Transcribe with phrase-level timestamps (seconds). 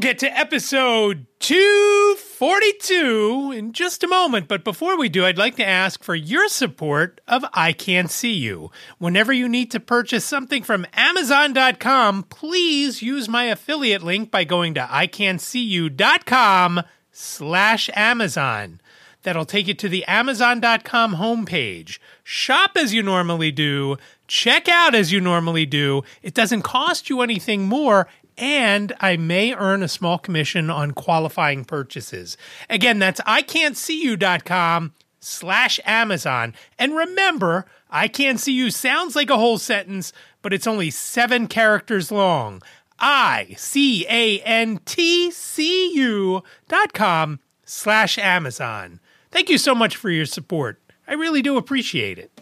[0.00, 5.66] get to episode 242 in just a moment, but before we do, I'd like to
[5.66, 8.70] ask for your support of I Can't See You.
[8.98, 14.72] Whenever you need to purchase something from Amazon.com, please use my affiliate link by going
[14.74, 16.82] to ican'tseeyou.com
[17.12, 18.80] slash Amazon.
[19.22, 21.98] That'll take you to the Amazon.com homepage.
[22.24, 26.02] Shop as you normally do, check out as you normally do.
[26.22, 28.08] It doesn't cost you anything more,
[28.40, 32.36] and I may earn a small commission on qualifying purchases.
[32.68, 36.54] Again, that's ican'tseeyou.com slash Amazon.
[36.78, 40.12] And remember, I Can't See You sounds like a whole sentence,
[40.42, 42.62] but it's only seven characters long.
[42.98, 49.00] I C A N T C U dot com slash Amazon.
[49.30, 50.80] Thank you so much for your support.
[51.06, 52.39] I really do appreciate it.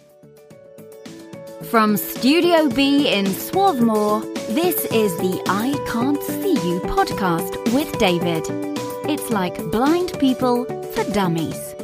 [1.70, 8.42] From Studio B in Swarthmore, this is the I Can't See You podcast with David.
[9.06, 11.74] It's like blind people for dummies.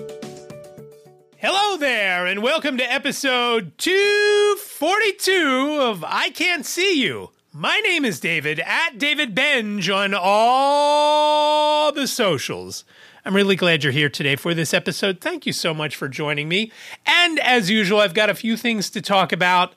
[1.37, 7.33] Hello there, and welcome to episode 242 of I Can't See You.
[7.53, 12.87] My name is David, at David Benj on all the socials.
[13.27, 15.23] I'm really glad you're here today for this episode.
[15.23, 16.71] Thank you so much for joining me.
[17.07, 19.75] And as usual, I've got a few things to talk about.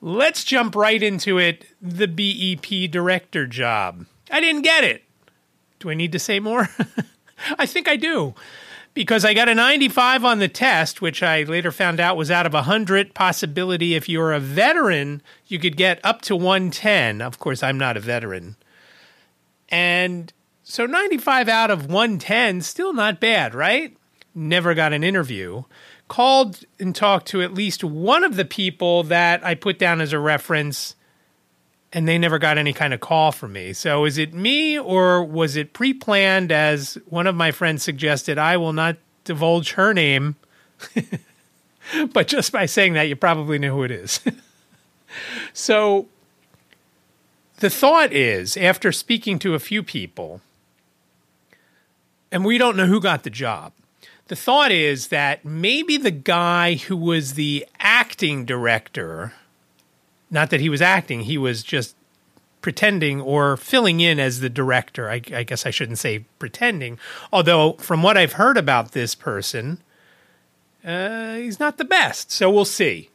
[0.00, 4.06] Let's jump right into it the BEP director job.
[4.30, 5.04] I didn't get it.
[5.80, 6.70] Do I need to say more?
[7.58, 8.34] I think I do.
[8.94, 12.46] Because I got a 95 on the test, which I later found out was out
[12.46, 13.12] of 100.
[13.12, 17.20] Possibility if you're a veteran, you could get up to 110.
[17.20, 18.56] Of course, I'm not a veteran.
[19.68, 20.32] And
[20.70, 23.96] so 95 out of 110, still not bad, right?
[24.34, 25.62] Never got an interview.
[26.08, 30.12] Called and talked to at least one of the people that I put down as
[30.12, 30.94] a reference,
[31.90, 33.72] and they never got any kind of call from me.
[33.72, 38.36] So is it me or was it pre planned as one of my friends suggested?
[38.36, 40.36] I will not divulge her name.
[42.12, 44.20] but just by saying that, you probably know who it is.
[45.54, 46.08] so
[47.60, 50.42] the thought is after speaking to a few people,
[52.30, 53.72] and we don't know who got the job.
[54.28, 59.32] The thought is that maybe the guy who was the acting director,
[60.30, 61.96] not that he was acting, he was just
[62.60, 65.08] pretending or filling in as the director.
[65.10, 66.98] I, I guess I shouldn't say pretending,
[67.32, 69.82] although from what I've heard about this person,
[70.84, 72.30] uh, he's not the best.
[72.30, 73.10] So we'll see.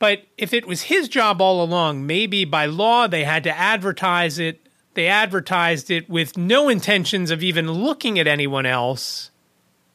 [0.00, 4.38] But if it was his job all along, maybe by law they had to advertise
[4.38, 4.59] it
[4.94, 9.30] they advertised it with no intentions of even looking at anyone else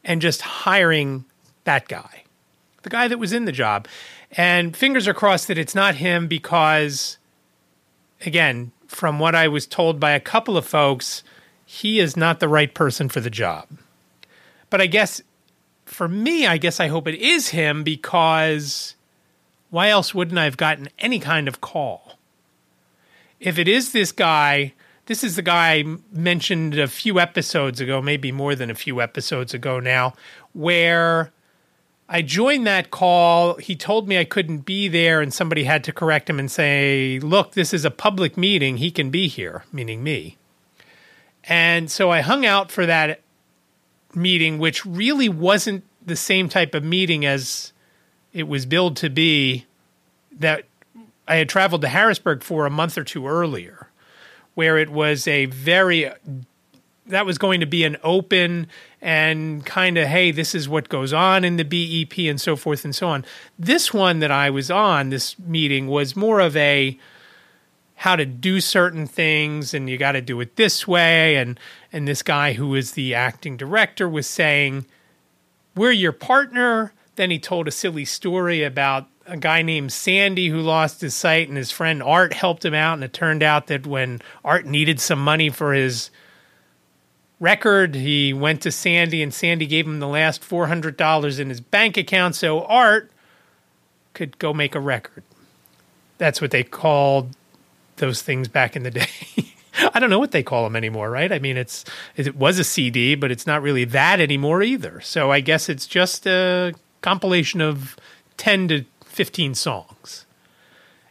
[0.04, 1.24] and just hiring
[1.64, 2.24] that guy,
[2.82, 3.86] the guy that was in the job.
[4.32, 7.18] And fingers are crossed that it's not him because,
[8.24, 11.22] again, from what I was told by a couple of folks,
[11.64, 13.66] he is not the right person for the job.
[14.70, 15.20] But I guess
[15.84, 18.94] for me, I guess I hope it is him because
[19.70, 22.18] why else wouldn't I have gotten any kind of call?
[23.40, 24.72] If it is this guy,
[25.06, 29.00] this is the guy I mentioned a few episodes ago, maybe more than a few
[29.00, 30.14] episodes ago now,
[30.52, 31.32] where
[32.08, 33.54] I joined that call.
[33.54, 37.20] He told me I couldn't be there, and somebody had to correct him and say,
[37.20, 38.78] Look, this is a public meeting.
[38.78, 40.36] He can be here, meaning me.
[41.44, 43.20] And so I hung out for that
[44.12, 47.72] meeting, which really wasn't the same type of meeting as
[48.32, 49.66] it was billed to be
[50.32, 50.64] that
[51.28, 53.88] I had traveled to Harrisburg for a month or two earlier
[54.56, 56.10] where it was a very
[57.08, 58.66] that was going to be an open
[59.00, 62.84] and kind of hey this is what goes on in the BEP and so forth
[62.84, 63.24] and so on.
[63.56, 66.98] This one that I was on this meeting was more of a
[67.96, 71.60] how to do certain things and you got to do it this way and
[71.92, 74.86] and this guy who was the acting director was saying
[75.74, 80.60] we're your partner then he told a silly story about a guy named Sandy who
[80.60, 82.94] lost his sight, and his friend Art helped him out.
[82.94, 86.10] And it turned out that when Art needed some money for his
[87.40, 91.96] record, he went to Sandy, and Sandy gave him the last $400 in his bank
[91.96, 93.10] account so Art
[94.14, 95.22] could go make a record.
[96.18, 97.36] That's what they called
[97.96, 99.08] those things back in the day.
[99.94, 101.30] I don't know what they call them anymore, right?
[101.30, 101.84] I mean, it's
[102.16, 105.02] it was a CD, but it's not really that anymore either.
[105.02, 106.72] So I guess it's just a
[107.02, 107.96] compilation of
[108.38, 108.84] 10 to
[109.16, 110.26] 15 songs.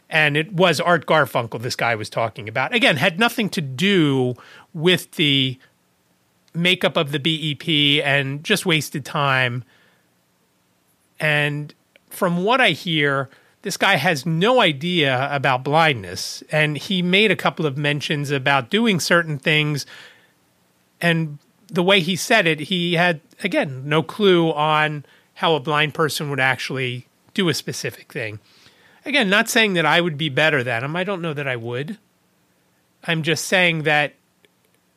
[0.08, 2.72] And it was Art Garfunkel this guy was talking about.
[2.72, 4.34] Again, had nothing to do
[4.72, 5.58] with the
[6.54, 9.64] makeup of the BEP and just wasted time.
[11.18, 11.74] And
[12.08, 13.28] from what I hear,
[13.62, 16.44] this guy has no idea about blindness.
[16.52, 19.84] And he made a couple of mentions about doing certain things.
[21.00, 25.04] And the way he said it, he had, again, no clue on
[25.34, 28.40] how a blind person would actually do a specific thing.
[29.04, 30.96] Again, not saying that I would be better than him.
[30.96, 31.98] I don't know that I would.
[33.04, 34.14] I'm just saying that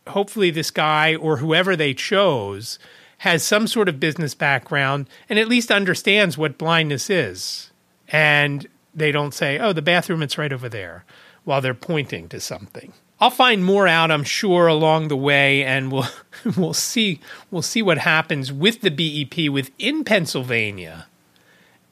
[0.07, 2.79] hopefully this guy or whoever they chose
[3.19, 7.69] has some sort of business background and at least understands what blindness is.
[8.07, 11.05] And they don't say, oh, the bathroom, it's right over there,
[11.43, 12.93] while they're pointing to something.
[13.19, 16.07] I'll find more out, I'm sure, along the way, and we'll
[16.57, 17.19] we'll see
[17.51, 21.07] we'll see what happens with the BEP within Pennsylvania.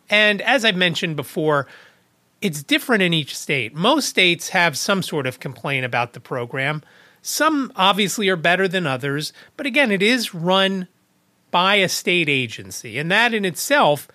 [0.09, 1.67] And as I've mentioned before,
[2.41, 3.73] it's different in each state.
[3.73, 6.83] Most states have some sort of complaint about the program.
[7.21, 10.87] Some obviously are better than others, but again, it is run
[11.51, 14.07] by a state agency, and that in itself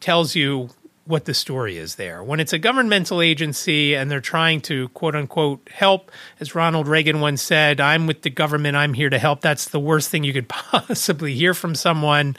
[0.00, 0.70] tells you
[1.04, 2.22] what the story is there.
[2.22, 6.10] When it's a governmental agency and they're trying to quote unquote help,
[6.40, 9.78] as Ronald Reagan once said, I'm with the government, I'm here to help, that's the
[9.78, 12.36] worst thing you could possibly hear from someone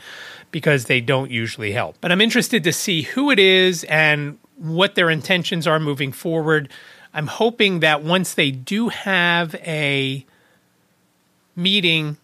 [0.58, 1.98] because they don't usually help.
[2.02, 6.68] But I'm interested to see who it is and what their intentions are moving forward.
[7.14, 10.26] I'm hoping that once they do have a
[11.56, 12.18] meeting,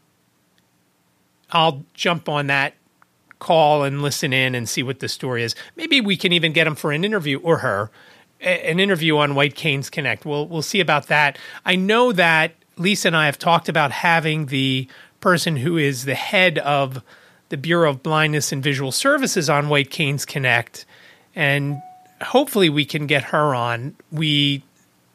[1.51, 2.73] I'll jump on that
[3.37, 5.53] call and listen in and see what the story is.
[5.75, 7.91] Maybe we can even get him for an interview or her,
[8.41, 10.25] an interview on White Canes Connect.
[10.25, 11.37] We'll we'll see about that.
[11.65, 14.87] I know that Lisa and I have talked about having the
[15.19, 17.03] person who is the head of
[17.53, 20.87] the Bureau of Blindness and Visual Services on White Canes Connect,
[21.35, 21.79] and
[22.19, 23.95] hopefully we can get her on.
[24.11, 24.63] We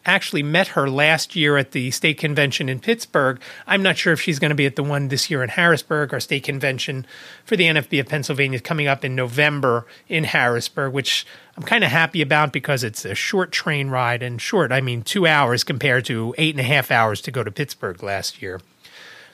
[0.06, 3.40] actually met her last year at the state convention in Pittsburgh.
[3.66, 6.14] I'm not sure if she's going to be at the one this year in Harrisburg.
[6.14, 7.08] Our state convention
[7.44, 11.26] for the NFB of Pennsylvania is coming up in November in Harrisburg, which
[11.56, 14.22] I'm kind of happy about because it's a short train ride.
[14.22, 17.42] And short, I mean two hours compared to eight and a half hours to go
[17.42, 18.60] to Pittsburgh last year.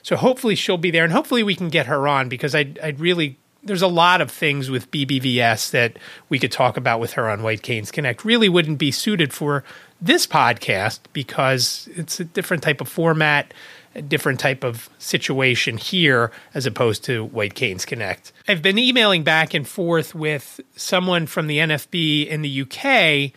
[0.05, 2.99] So hopefully she'll be there, and hopefully we can get her on because I'd, I'd
[2.99, 5.97] really there's a lot of things with BBVS that
[6.29, 8.23] we could talk about with her on White Canes Connect.
[8.23, 9.63] Really wouldn't be suited for
[9.99, 13.51] this podcast because it's a different type of format,
[13.95, 18.31] a different type of situation here as opposed to White Canes Connect.
[18.47, 23.31] I've been emailing back and forth with someone from the NFB in the UK,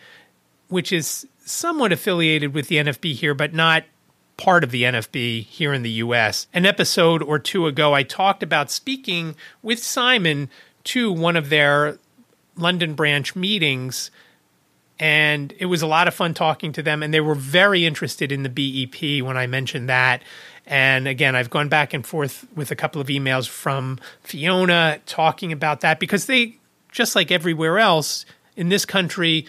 [0.67, 3.85] which is somewhat affiliated with the NFB here, but not
[4.39, 6.47] part of the NFB here in the US.
[6.53, 10.49] An episode or two ago, I talked about speaking with Simon
[10.85, 11.99] to one of their
[12.55, 14.09] London branch meetings
[14.97, 18.31] and it was a lot of fun talking to them and they were very interested
[18.31, 20.23] in the BEP when I mentioned that
[20.65, 25.51] and again I've gone back and forth with a couple of emails from Fiona talking
[25.51, 26.57] about that because they
[26.91, 28.25] just like everywhere else
[28.55, 29.47] in this country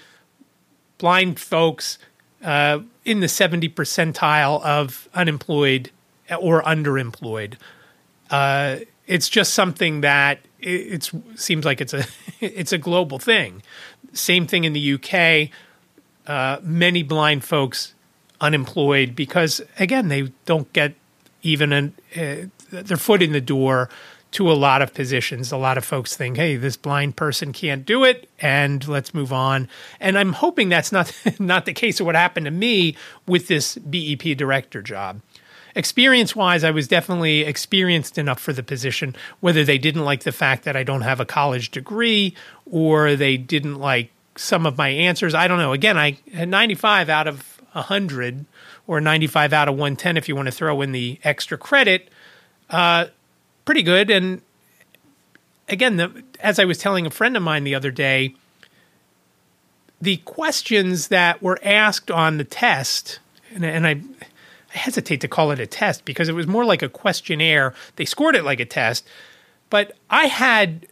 [0.99, 1.99] blind folks
[2.45, 5.91] uh, in the 70 percentile of unemployed
[6.39, 7.55] or underemployed.
[8.31, 12.05] Uh, it's just something that it seems like it's a
[12.41, 13.63] it's a global thing.
[14.13, 15.51] Same thing in the UK.
[16.27, 17.95] Uh, many blind folks
[18.41, 20.95] unemployed because, again, they don't get
[21.43, 22.37] even an, uh,
[22.71, 23.89] their foot in the door
[24.33, 25.51] to a lot of positions.
[25.51, 29.33] A lot of folks think, "Hey, this blind person can't do it," and let's move
[29.33, 29.69] on.
[29.99, 32.97] And I'm hoping that's not not the case of what happened to me
[33.27, 35.21] with this BEP director job
[35.75, 40.33] experience wise, I was definitely experienced enough for the position, whether they didn't like the
[40.33, 42.35] fact that I don't have a college degree
[42.67, 45.35] or they didn't like some of my answers.
[45.35, 45.73] I don't know.
[45.73, 48.45] Again, I had 95 out of 100
[48.87, 52.09] or 95 out of 110 if you want to throw in the extra credit.
[52.69, 53.07] Uh,
[53.65, 54.11] pretty good.
[54.11, 54.43] And
[55.69, 58.35] again, the, as I was telling a friend of mine the other day,
[60.01, 63.21] the questions that were asked on the test,
[63.55, 64.03] and, and I
[64.73, 67.75] I hesitate to call it a test because it was more like a questionnaire.
[67.97, 69.05] They scored it like a test,
[69.69, 70.87] but I had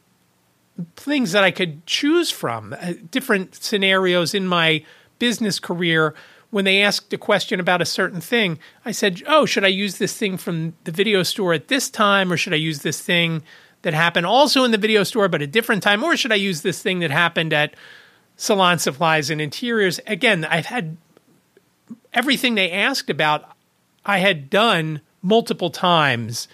[0.97, 4.85] things that I could choose from, uh, different scenarios in my
[5.19, 6.15] business career.
[6.51, 9.99] When they asked a question about a certain thing, I said, Oh, should I use
[9.99, 13.43] this thing from the video store at this time, or should I use this thing
[13.83, 16.63] that happened also in the video store but a different time, or should I use
[16.63, 17.75] this thing that happened at
[18.37, 20.01] salon supplies and interiors?
[20.07, 20.97] Again, I've had
[22.15, 23.55] everything they asked about
[24.05, 26.49] I had done multiple times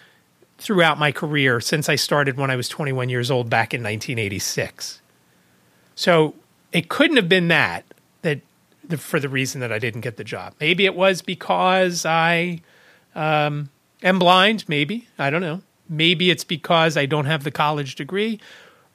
[0.58, 5.00] throughout my career since I started when I was 21 years old back in 1986.
[5.94, 6.34] So
[6.72, 7.84] it couldn't have been that
[8.98, 10.54] for the reason that I didn't get the job.
[10.60, 12.60] Maybe it was because I
[13.14, 13.70] um,
[14.02, 14.68] am blind.
[14.68, 15.62] Maybe I don't know.
[15.88, 18.40] Maybe it's because I don't have the college degree,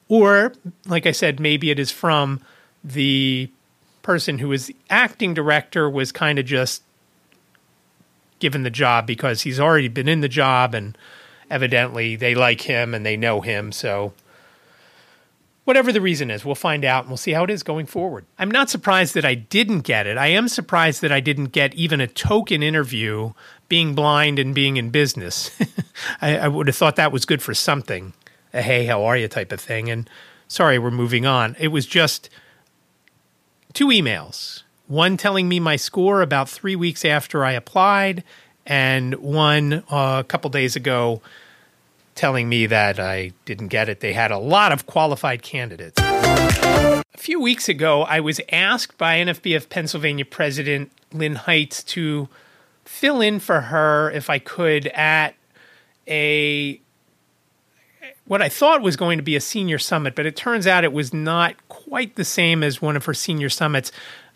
[0.08, 0.52] or
[0.86, 2.40] like I said, maybe it is from
[2.82, 3.50] the
[4.02, 6.82] person who is the acting director was kind of just
[8.40, 10.96] given the job because he's already been in the job and
[11.50, 13.70] evidently they like him and they know him.
[13.70, 14.12] So,
[15.64, 18.24] whatever the reason is, we'll find out and we'll see how it is going forward.
[18.38, 20.16] I'm not surprised that I didn't get it.
[20.16, 23.32] I am surprised that I didn't get even a token interview
[23.68, 25.50] being blind and being in business.
[26.20, 28.12] I, I, would have thought that was good for something,
[28.52, 29.90] a hey, how are you type of thing.
[29.90, 30.10] And
[30.48, 31.54] sorry, we're moving on.
[31.58, 32.30] It was just
[33.72, 38.24] two emails one telling me my score about three weeks after I applied,
[38.66, 41.22] and one uh, a couple days ago
[42.20, 44.00] telling me that I didn't get it.
[44.00, 45.98] They had a lot of qualified candidates.
[45.98, 52.28] A few weeks ago, I was asked by NFBF Pennsylvania President Lynn Heitz to
[52.84, 55.34] fill in for her if I could at
[56.06, 56.78] a
[58.26, 60.92] what I thought was going to be a senior summit, but it turns out it
[60.92, 63.90] was not quite the same as one of her senior summits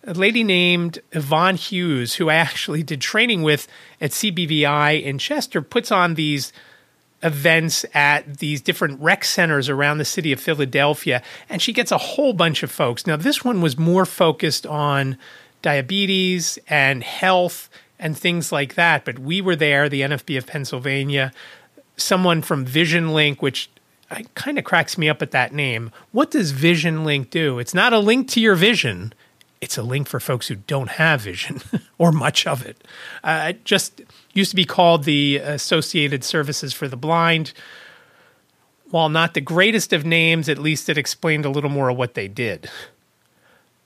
[0.07, 3.69] a lady named Yvonne Hughes, who I actually did training with
[4.01, 6.53] at CBVI in Chester, puts on these
[7.25, 11.23] events at these different rec centers around the city of Philadelphia.
[11.49, 13.07] And she gets a whole bunch of folks.
[13.07, 15.17] Now, this one was more focused on
[15.63, 19.05] diabetes and health and things like that.
[19.05, 21.33] But we were there, the NFB of Pennsylvania,
[21.97, 23.71] someone from Vision Link, which
[24.35, 25.91] kind of cracks me up at that name.
[26.13, 27.59] What does Vision Link do?
[27.59, 29.15] It's not a link to your vision
[29.65, 31.61] it's a link for folks who don't have vision
[31.99, 32.85] or much of it.
[33.25, 34.03] Uh, it just
[34.35, 37.55] used to be called the Associated Services for the Blind.
[38.91, 42.13] While not the greatest of names, at least it explained a little more of what
[42.13, 42.69] they did.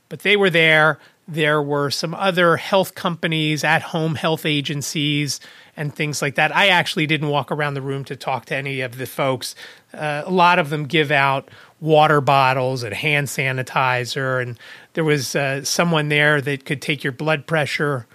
[0.08, 0.98] But they were there.
[1.28, 5.38] There were some other health companies, at home health agencies,
[5.76, 6.54] and things like that.
[6.56, 9.54] I actually didn't walk around the room to talk to any of the folks.
[9.94, 11.48] Uh, a lot of them give out
[11.80, 14.58] water bottles and hand sanitizer, and
[14.98, 18.08] there was uh, someone there that could take your blood pressure.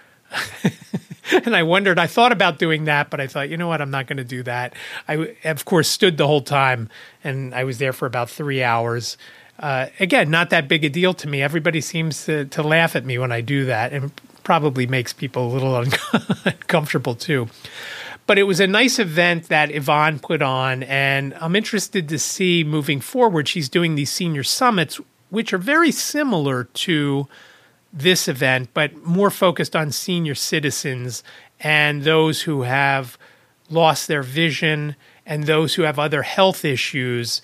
[1.32, 3.90] and I wondered, I thought about doing that, but I thought, you know what, I'm
[3.90, 4.74] not going to do that.
[5.08, 6.90] I, of course, stood the whole time,
[7.24, 9.18] and I was there for about three hours.
[9.58, 11.42] Uh, again, not that big a deal to me.
[11.42, 14.12] Everybody seems to, to laugh at me when I do that, and
[14.44, 15.88] probably makes people a little un-
[16.44, 17.48] uncomfortable too.
[18.28, 22.66] But it was a nice event that Yvonne put on, and I'm interested to see
[22.66, 23.48] moving forward.
[23.48, 25.00] She's doing these senior summits,
[25.34, 27.28] which are very similar to
[27.92, 31.24] this event, but more focused on senior citizens
[31.60, 33.18] and those who have
[33.68, 37.42] lost their vision and those who have other health issues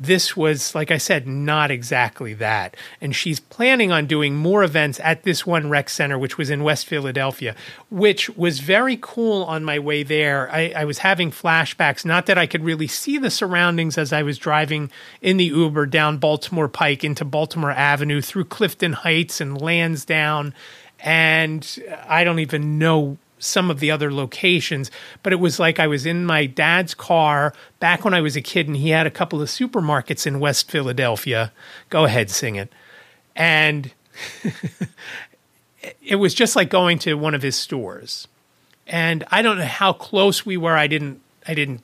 [0.00, 2.74] this was, like I said, not exactly that.
[3.02, 6.64] And she's planning on doing more events at this one rec center, which was in
[6.64, 7.54] West Philadelphia,
[7.90, 10.50] which was very cool on my way there.
[10.50, 14.22] I, I, was having flashbacks, not that I could really see the surroundings as I
[14.22, 14.90] was driving
[15.20, 20.54] in the Uber down Baltimore Pike into Baltimore Avenue through Clifton Heights and Lansdowne.
[21.00, 21.78] And
[22.08, 24.90] I don't even know some of the other locations,
[25.22, 28.42] but it was like I was in my dad's car back when I was a
[28.42, 31.52] kid and he had a couple of supermarkets in West Philadelphia.
[31.88, 32.72] Go ahead, sing it.
[33.34, 33.92] And
[36.02, 38.28] it was just like going to one of his stores.
[38.86, 40.76] And I don't know how close we were.
[40.76, 41.82] I didn't I didn't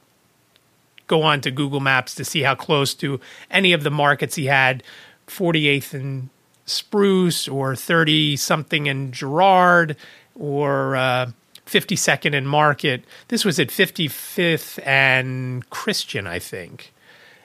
[1.06, 3.20] go on to Google Maps to see how close to
[3.50, 4.82] any of the markets he had,
[5.28, 6.28] 48th and
[6.66, 9.96] Spruce or 30 something in Girard
[10.34, 11.30] or uh,
[11.66, 13.04] 52nd and Market.
[13.28, 16.92] This was at 55th and Christian, I think.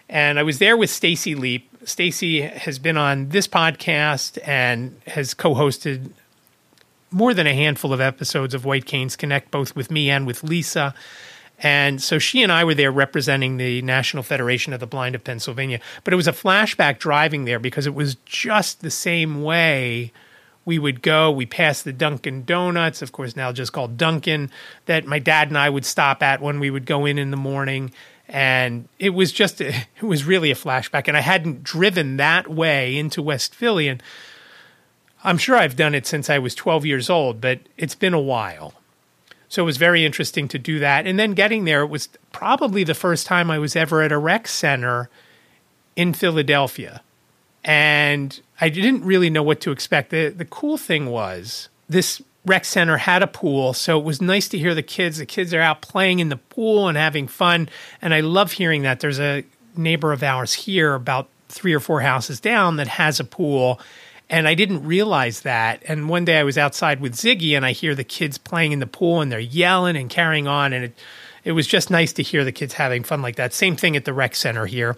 [0.08, 1.70] And I was there with Stacy Leap.
[1.86, 6.12] Stacy has been on this podcast and has co-hosted
[7.10, 10.44] more than a handful of episodes of White Canes Connect, both with me and with
[10.44, 10.94] Lisa.
[11.60, 15.24] And so she and I were there representing the National Federation of the Blind of
[15.24, 15.80] Pennsylvania.
[16.04, 20.12] But it was a flashback driving there because it was just the same way
[20.66, 21.32] we would go.
[21.32, 24.52] We passed the Dunkin' Donuts, of course, now just called Dunkin',
[24.86, 27.38] that my dad and I would stop at when we would go in in the
[27.38, 27.92] morning.
[28.28, 31.08] And it was just, a, it was really a flashback.
[31.08, 33.88] And I hadn't driven that way into West Philly.
[33.88, 34.02] And
[35.24, 38.20] I'm sure I've done it since I was 12 years old, but it's been a
[38.20, 38.74] while.
[39.50, 41.06] So it was very interesting to do that.
[41.06, 44.18] And then getting there, it was probably the first time I was ever at a
[44.18, 45.10] rec center
[45.96, 47.02] in Philadelphia
[47.64, 50.12] and I didn't really know what to expect.
[50.12, 54.48] The the cool thing was this rec center had a pool, so it was nice
[54.50, 55.18] to hear the kids.
[55.18, 57.70] The kids are out playing in the pool and having fun,
[58.02, 59.00] and I love hearing that.
[59.00, 59.44] There's a
[59.76, 63.80] neighbor of ours here, about three or four houses down, that has a pool.
[64.30, 65.84] And I didn't realize that.
[65.86, 68.80] And one day I was outside with Ziggy and I hear the kids playing in
[68.80, 70.72] the pool and they're yelling and carrying on.
[70.72, 70.94] And it,
[71.44, 73.54] it was just nice to hear the kids having fun like that.
[73.54, 74.96] Same thing at the rec center here.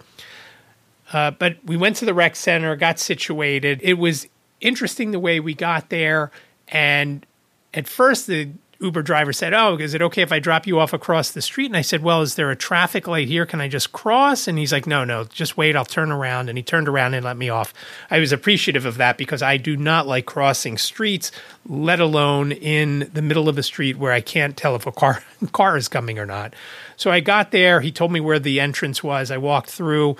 [1.14, 3.80] Uh, but we went to the rec center, got situated.
[3.82, 4.26] It was
[4.60, 6.32] interesting the way we got there.
[6.68, 7.24] And
[7.72, 10.92] at first, the Uber driver said, Oh, is it okay if I drop you off
[10.92, 11.66] across the street?
[11.66, 13.46] And I said, Well, is there a traffic light here?
[13.46, 14.48] Can I just cross?
[14.48, 15.76] And he's like, No, no, just wait.
[15.76, 16.48] I'll turn around.
[16.48, 17.72] And he turned around and let me off.
[18.10, 21.30] I was appreciative of that because I do not like crossing streets,
[21.66, 25.22] let alone in the middle of a street where I can't tell if a car,
[25.52, 26.54] car is coming or not.
[26.96, 27.80] So I got there.
[27.80, 29.30] He told me where the entrance was.
[29.30, 30.16] I walked through.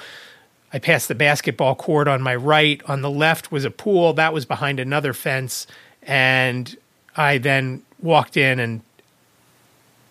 [0.75, 2.83] I passed the basketball court on my right.
[2.87, 4.12] On the left was a pool.
[4.12, 5.69] That was behind another fence.
[6.02, 6.76] And
[7.16, 8.81] I then walked in and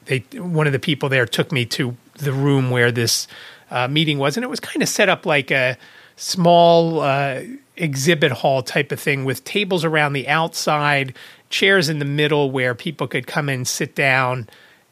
[0.06, 3.28] they one of the people there took me to the room where this
[3.72, 5.78] uh, meeting was, and it was kind of set up like a
[6.16, 7.42] small uh,
[7.76, 11.14] exhibit hall type of thing with tables around the outside,
[11.50, 14.48] chairs in the middle where people could come and sit down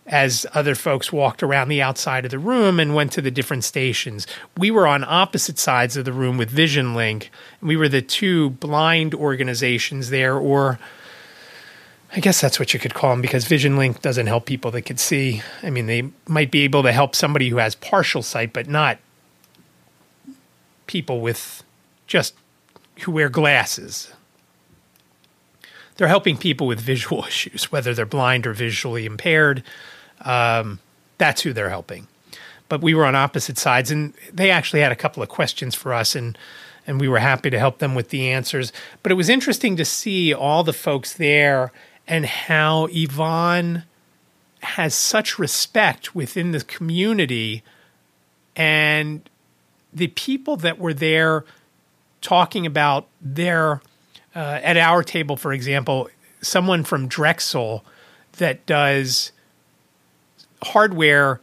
[0.08, 3.64] as other folks walked around the outside of the room and went to the different
[3.64, 4.26] stations.
[4.58, 7.30] We were on opposite sides of the room with Vision Link.
[7.62, 10.80] We were the two blind organizations there, or
[12.14, 14.82] I guess that's what you could call them because Vision Link doesn't help people that
[14.82, 15.42] could see.
[15.64, 18.98] I mean, they might be able to help somebody who has partial sight, but not
[20.88, 21.64] people with
[22.08, 22.34] just
[23.02, 24.12] who wear glasses.
[25.96, 29.64] They're helping people with visual issues, whether they're blind or visually impaired.
[30.24, 30.80] Um,
[31.18, 32.08] that's who they're helping.
[32.70, 35.94] But we were on opposite sides, and they actually had a couple of questions for
[35.94, 36.38] us, and
[36.88, 38.74] and we were happy to help them with the answers.
[39.04, 41.72] But it was interesting to see all the folks there
[42.08, 43.84] and how Yvonne
[44.62, 47.64] has such respect within the community
[48.56, 49.30] and
[49.94, 51.46] the people that were there
[52.22, 53.82] talking about their
[54.36, 56.08] uh, at our table for example
[56.42, 57.84] someone from drexel
[58.34, 59.32] that does
[60.64, 61.42] hardware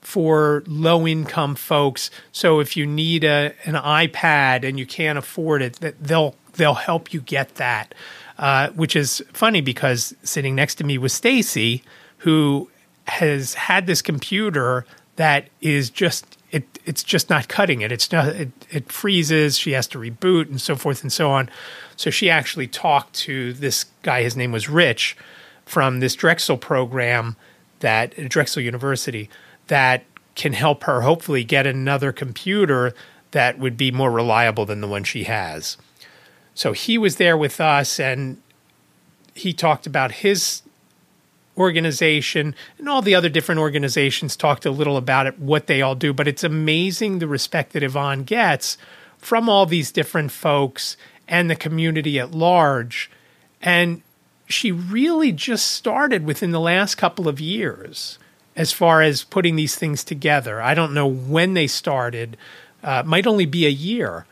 [0.00, 5.62] for low income folks so if you need a, an ipad and you can't afford
[5.62, 7.94] it they'll they'll help you get that
[8.42, 11.82] uh, which is funny because sitting next to me was Stacy,
[12.18, 12.68] who
[13.06, 14.84] has had this computer
[15.16, 17.92] that is just it it's just not cutting it.
[17.92, 19.58] It's not it, it freezes.
[19.58, 21.50] She has to reboot and so forth and so on.
[21.96, 24.22] So she actually talked to this guy.
[24.22, 25.16] His name was Rich
[25.64, 27.36] from this Drexel program
[27.82, 29.30] that at Drexel University
[29.68, 32.94] that can help her hopefully get another computer
[33.32, 35.76] that would be more reliable than the one she has.
[36.54, 38.40] So he was there with us and
[39.34, 40.62] he talked about his
[41.56, 45.94] organization and all the other different organizations talked a little about it, what they all
[45.94, 46.12] do.
[46.12, 48.78] But it's amazing the respect that Yvonne gets
[49.18, 50.96] from all these different folks
[51.28, 53.10] and the community at large.
[53.60, 54.02] And
[54.52, 58.18] she really just started within the last couple of years
[58.54, 60.60] as far as putting these things together.
[60.60, 62.36] I don't know when they started,
[62.82, 64.26] uh, might only be a year,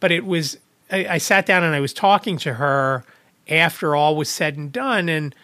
[0.00, 0.58] but it was
[0.90, 3.04] I, I sat down and I was talking to her
[3.48, 5.34] after all was said and done, and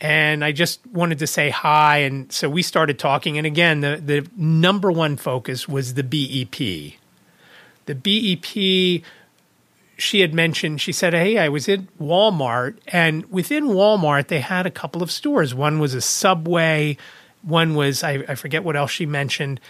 [0.00, 3.38] and I just wanted to say hi, and so we started talking.
[3.38, 6.98] And again, the the number one focus was the BEP.
[7.86, 9.04] The BEP
[10.02, 14.66] she had mentioned, she said, Hey, I was in Walmart, and within Walmart, they had
[14.66, 15.54] a couple of stores.
[15.54, 16.96] One was a Subway,
[17.42, 19.60] one was, I, I, forget what else she mentioned.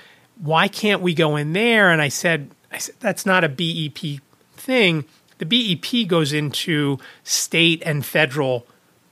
[0.40, 1.90] Why can't we go in there?
[1.90, 4.21] And I said, I said, That's not a BEP
[4.55, 5.05] thing,
[5.38, 8.66] the BEP goes into state and federal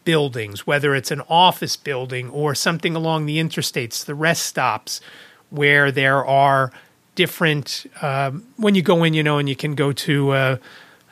[0.05, 5.01] buildings, whether it's an office building or something along the interstates, the rest stops,
[5.51, 6.73] where there are
[7.15, 7.85] different.
[8.01, 10.31] Um, when you go in, you know, and you can go to.
[10.31, 10.57] Uh,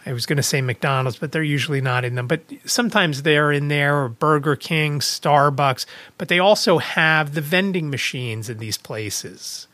[0.09, 2.27] I was going to say McDonald's, but they're usually not in them.
[2.27, 5.85] But sometimes they're in there, or Burger King, Starbucks.
[6.17, 9.69] But they also have the vending machines in these places.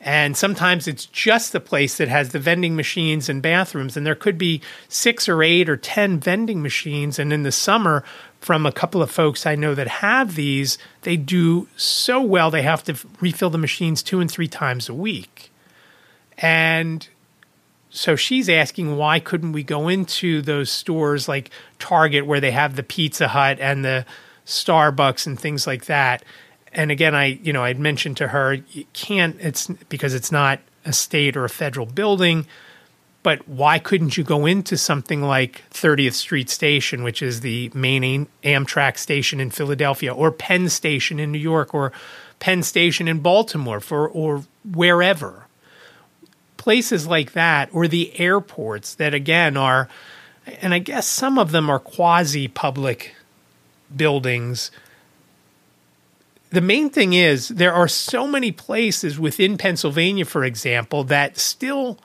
[0.00, 3.96] And sometimes it's just the place that has the vending machines and bathrooms.
[3.96, 7.18] And there could be six or eight or 10 vending machines.
[7.18, 8.04] And in the summer,
[8.38, 12.62] from a couple of folks I know that have these, they do so well, they
[12.62, 15.50] have to refill the machines two and three times a week.
[16.38, 17.06] And
[17.90, 22.76] so she's asking, why couldn't we go into those stores like Target where they have
[22.76, 24.06] the Pizza Hut and the
[24.46, 26.24] Starbucks and things like that?
[26.72, 30.60] and again, I you know I'd mentioned to her you can't it's because it's not
[30.84, 32.46] a state or a federal building.
[33.22, 38.28] But why couldn't you go into something like 30th Street Station, which is the main
[38.42, 41.92] Amtrak station in Philadelphia, or Penn Station in New York, or
[42.38, 45.44] Penn Station in Baltimore, for or wherever?
[46.60, 49.88] Places like that, or the airports that again are,
[50.60, 53.14] and I guess some of them are quasi public
[53.96, 54.70] buildings
[56.50, 61.98] the main thing is there are so many places within Pennsylvania, for example, that still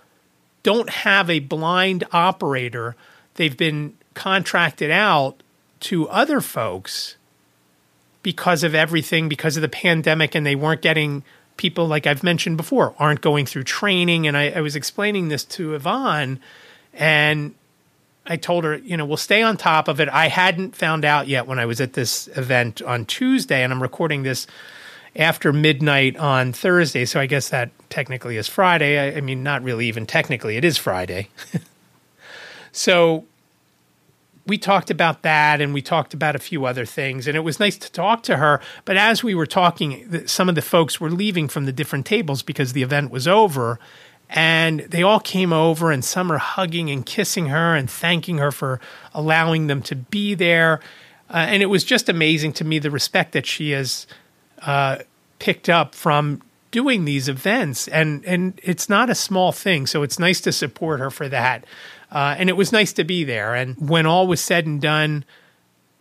[0.64, 2.96] don't have a blind operator.
[3.36, 5.42] They've been contracted out
[5.82, 7.18] to other folks
[8.22, 11.24] because of everything, because of the pandemic, and they weren't getting
[11.58, 14.28] people, like I've mentioned before, aren't going through training.
[14.28, 16.40] And I, I was explaining this to Yvonne,
[16.94, 17.54] and
[18.26, 20.10] I told her, you know, we'll stay on top of it.
[20.10, 23.82] I hadn't found out yet when I was at this event on Tuesday, and I'm
[23.82, 24.48] recording this
[25.16, 27.06] after midnight on Thursday.
[27.06, 29.00] So I guess that technically is Friday.
[29.00, 31.30] I, I mean, not really even technically, it is Friday.
[32.72, 33.26] so
[34.48, 37.60] we talked about that and we talked about a few other things and it was
[37.60, 38.62] nice to talk to her.
[38.86, 42.44] But as we were talking some of the folks were leaving from the different tables
[42.44, 43.80] because the event was over
[44.30, 48.52] and they all came over and some are hugging and kissing her and thanking her
[48.52, 48.80] for
[49.14, 50.80] allowing them to be there.
[51.30, 54.06] Uh, and it was just amazing to me the respect that she has
[54.62, 54.98] uh,
[55.40, 57.88] picked up from doing these events.
[57.88, 61.66] And and it's not a small thing so it's nice to support her for that
[62.12, 63.56] uh, and it was nice to be there.
[63.56, 65.26] And when all was said and done,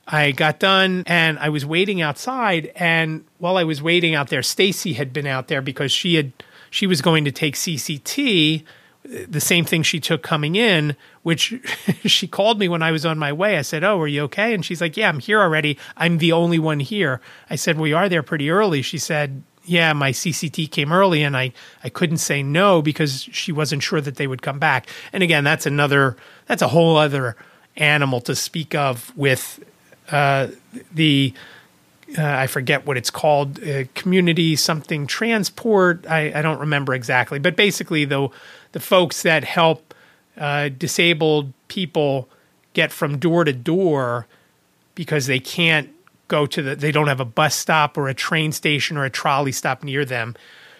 [0.06, 2.72] I got done and I was waiting outside.
[2.76, 6.32] And while I was waiting out there, Stacy had been out there because she had
[6.70, 8.64] she was going to take CCT,
[9.04, 10.96] the same thing she took coming in.
[11.22, 11.54] Which
[12.04, 13.56] she called me when I was on my way.
[13.56, 15.78] I said, "Oh, are you okay?" And she's like, "Yeah, I'm here already.
[15.96, 19.92] I'm the only one here." I said, "We are there pretty early." She said, yeah,
[19.92, 24.16] my CCT came early and I, I couldn't say no because she wasn't sure that
[24.16, 24.88] they would come back.
[25.12, 27.36] And again, that's another, that's a whole other
[27.76, 29.64] animal to speak of with
[30.10, 30.48] uh,
[30.92, 31.32] the,
[32.18, 36.06] uh, I forget what it's called, uh, community something transport.
[36.06, 38.28] I, I, don't remember exactly, but basically, the,
[38.72, 39.94] the folks that help
[40.36, 42.28] uh, disabled people
[42.74, 44.26] get from door to door
[44.94, 45.93] because they can't
[46.34, 49.10] go to the they don't have a bus stop or a train station or a
[49.10, 50.34] trolley stop near them.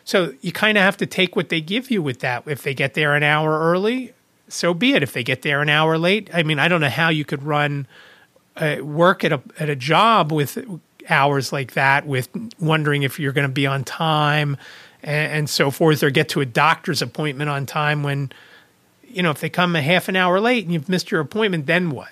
[0.04, 2.42] So you kind of have to take what they give you with that.
[2.46, 4.12] If they get there an hour early,
[4.48, 5.02] so be it.
[5.02, 7.42] If they get there an hour late, I mean, I don't know how you could
[7.42, 7.86] run
[8.56, 10.58] uh, work at a at a job with
[11.08, 14.56] hours like that, with wondering if you're going to be on time
[15.02, 18.30] and, and so forth, or get to a doctor's appointment on time when,
[19.08, 21.66] you know, if they come a half an hour late and you've missed your appointment,
[21.66, 22.10] then what?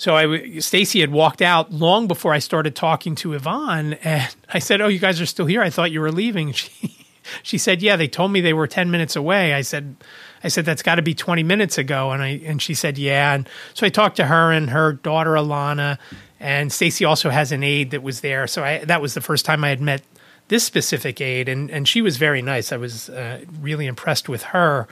[0.00, 4.58] So I, Stacy had walked out long before I started talking to Yvonne, and I
[4.58, 5.60] said, "Oh, you guys are still here?
[5.60, 7.06] I thought you were leaving." She,
[7.42, 9.94] she said, "Yeah, they told me they were ten minutes away." I said,
[10.42, 13.34] "I said that's got to be twenty minutes ago," and I and she said, "Yeah."
[13.34, 15.98] And so I talked to her and her daughter Alana,
[16.40, 18.46] and Stacy also has an aide that was there.
[18.46, 20.00] So I, that was the first time I had met
[20.48, 22.72] this specific aide, and and she was very nice.
[22.72, 24.88] I was uh, really impressed with her.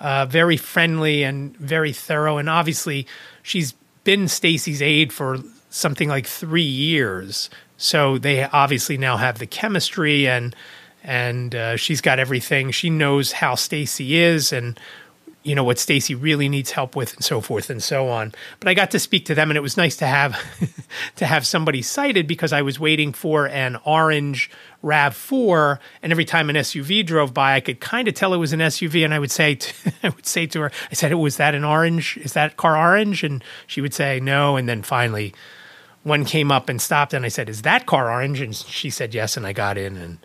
[0.00, 3.06] Uh, very friendly and very thorough, and obviously
[3.42, 5.38] she's been Stacy's aide for
[5.70, 7.50] something like three years.
[7.76, 10.54] So they obviously now have the chemistry and
[11.02, 12.72] and uh, she's got everything.
[12.72, 14.78] She knows how Stacy is and
[15.42, 18.32] you know what Stacy really needs help with and so forth and so on.
[18.58, 20.38] But I got to speak to them and it was nice to have
[21.16, 24.50] to have somebody sighted because I was waiting for an orange
[24.84, 28.52] RAV4 and every time an SUV drove by I could kind of tell it was
[28.52, 31.18] an SUV and I would say to, I would say to her I said oh,
[31.18, 34.82] was that an orange is that car orange and she would say no and then
[34.82, 35.34] finally
[36.02, 39.14] one came up and stopped and I said is that car orange and she said
[39.14, 40.18] yes and I got in and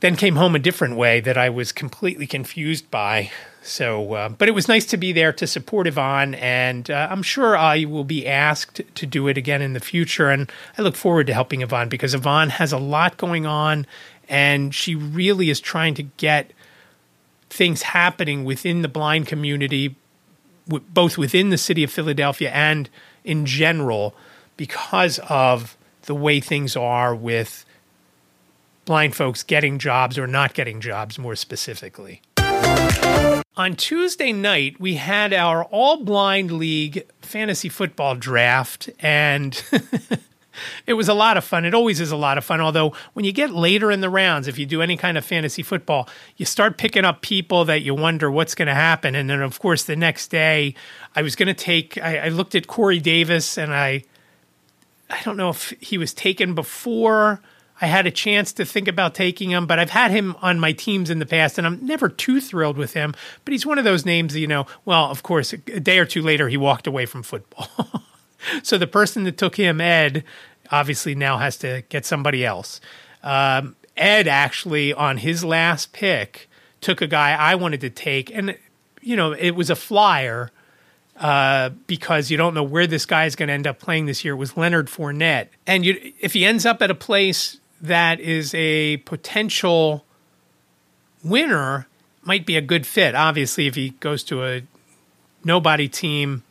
[0.00, 3.30] then came home a different way that I was completely confused by.
[3.68, 7.22] So, uh, but it was nice to be there to support Yvonne, and uh, I'm
[7.22, 10.30] sure I will be asked to do it again in the future.
[10.30, 13.86] And I look forward to helping Yvonne because Yvonne has a lot going on,
[14.26, 16.50] and she really is trying to get
[17.50, 19.96] things happening within the blind community,
[20.66, 22.88] w- both within the city of Philadelphia and
[23.22, 24.14] in general,
[24.56, 27.66] because of the way things are with
[28.86, 32.22] blind folks getting jobs or not getting jobs, more specifically.
[33.58, 39.60] On Tuesday night, we had our All Blind League fantasy football draft, and
[40.86, 41.64] it was a lot of fun.
[41.64, 42.60] It always is a lot of fun.
[42.60, 45.64] Although, when you get later in the rounds, if you do any kind of fantasy
[45.64, 49.16] football, you start picking up people that you wonder what's going to happen.
[49.16, 50.76] And then, of course, the next day,
[51.16, 54.04] I was going to take, I, I looked at Corey Davis, and I,
[55.10, 57.40] I don't know if he was taken before
[57.80, 60.72] I had a chance to think about taking him, but I've had him on my
[60.72, 63.14] teams in the past, and I'm never too thrilled with him.
[63.44, 64.66] But he's one of those names, you know.
[64.84, 68.02] Well, of course, a day or two later, he walked away from football.
[68.62, 70.24] so the person that took him, Ed,
[70.72, 72.80] obviously now has to get somebody else.
[73.22, 76.48] Um, Ed actually, on his last pick,
[76.80, 78.56] took a guy I wanted to take, and
[79.00, 80.50] you know, it was a flyer.
[81.16, 84.24] Uh, because you don't know where this guy is going to end up playing this
[84.24, 84.34] year.
[84.34, 88.54] It was Leonard Fournette, and you, if he ends up at a place that is
[88.54, 90.04] a potential
[91.22, 91.86] winner
[92.22, 93.14] might be a good fit.
[93.14, 94.62] Obviously, if he goes to a
[95.44, 96.42] nobody team,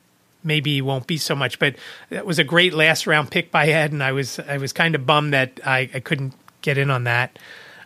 [0.43, 1.59] maybe he won't be so much.
[1.59, 1.75] But
[2.09, 4.95] that was a great last round pick by Ed, and I was I was kind
[4.95, 7.37] of bummed that I, I couldn't get in on that.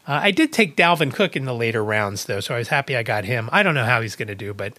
[0.08, 2.96] Uh, I did take Dalvin Cook in the later rounds though, so I was happy
[2.96, 3.50] I got him.
[3.52, 4.74] I don't know how he's going to do, but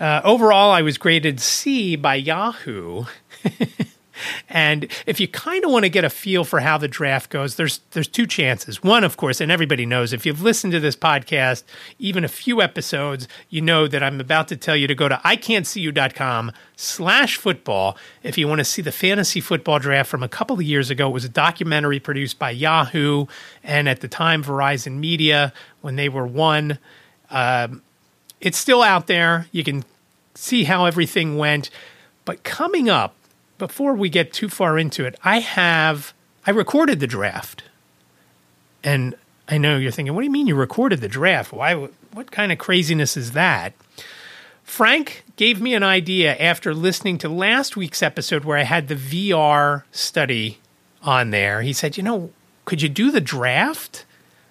[0.00, 3.04] uh, overall, I was graded C by Yahoo.
[4.48, 7.56] And if you kind of want to get a feel for how the draft goes,
[7.56, 8.82] there's there's two chances.
[8.82, 11.64] One, of course, and everybody knows if you've listened to this podcast
[11.98, 15.16] even a few episodes, you know that I'm about to tell you to go to
[15.16, 20.56] ican'tseeyou.com slash football if you want to see the fantasy football draft from a couple
[20.56, 21.08] of years ago.
[21.08, 23.26] It was a documentary produced by Yahoo
[23.62, 26.78] and at the time Verizon Media when they were one.
[27.30, 27.82] Um,
[28.40, 29.46] it's still out there.
[29.52, 29.84] You can
[30.34, 31.70] see how everything went.
[32.24, 33.14] But coming up,
[33.58, 36.14] before we get too far into it, I have
[36.46, 37.64] I recorded the draft,
[38.82, 39.14] and
[39.48, 41.52] I know you're thinking, what do you mean you recorded the draft?
[41.52, 41.74] Why?
[42.12, 43.72] What kind of craziness is that?
[44.62, 48.94] Frank gave me an idea after listening to last week's episode where I had the
[48.94, 50.58] VR study
[51.02, 51.60] on there.
[51.62, 52.30] He said, you know,
[52.64, 54.06] could you do the draft?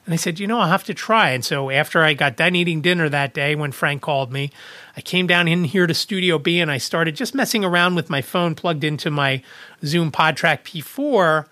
[0.05, 1.29] And I said, you know, I'll have to try.
[1.29, 4.51] And so after I got done eating dinner that day when Frank called me,
[4.97, 8.09] I came down in here to Studio B and I started just messing around with
[8.09, 9.41] my phone plugged into my
[9.85, 11.45] Zoom PodTrak P4.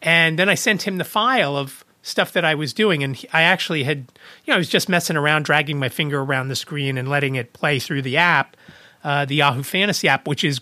[0.00, 3.02] And then I sent him the file of stuff that I was doing.
[3.02, 3.98] And I actually had,
[4.44, 7.34] you know, I was just messing around, dragging my finger around the screen and letting
[7.34, 8.56] it play through the app,
[9.02, 10.60] uh, the Yahoo Fantasy app, which is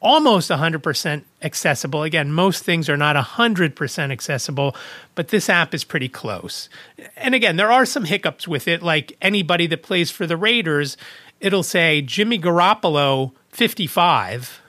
[0.00, 2.02] almost 100% accessible.
[2.02, 4.76] Again, most things are not 100% accessible,
[5.14, 6.68] but this app is pretty close.
[7.16, 10.96] And again, there are some hiccups with it, like anybody that plays for the Raiders,
[11.40, 14.60] it'll say Jimmy Garoppolo 55.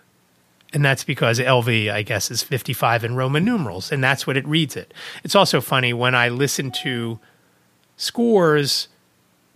[0.71, 4.47] And that's because LV, I guess, is 55 in Roman numerals, and that's what it
[4.47, 4.93] reads it.
[5.23, 7.19] It's also funny when I listen to
[7.97, 8.87] scores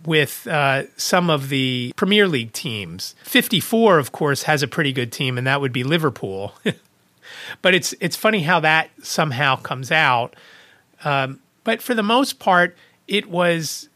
[0.06, 3.14] with uh, some of the Premier League teams.
[3.24, 6.54] 54, of course, has a pretty good team, and that would be Liverpool.
[7.62, 10.36] but it's it's funny how that somehow comes out.
[11.04, 12.76] Um, but for the most part,
[13.08, 13.88] it was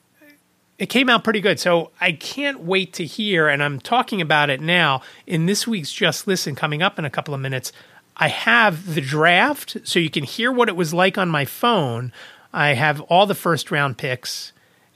[0.79, 1.59] it came out pretty good.
[1.59, 5.93] So I can't wait to hear, and I'm talking about it now in this week's
[5.93, 7.73] Just Listen coming up in a couple of minutes.
[8.17, 12.13] I have the draft, so you can hear what it was like on my phone.
[12.53, 14.53] I have all the first round picks,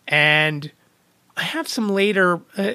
[0.09, 0.70] and
[1.37, 2.73] I have some later, uh,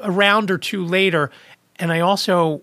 [0.00, 1.30] a round or two later,
[1.76, 2.62] and I also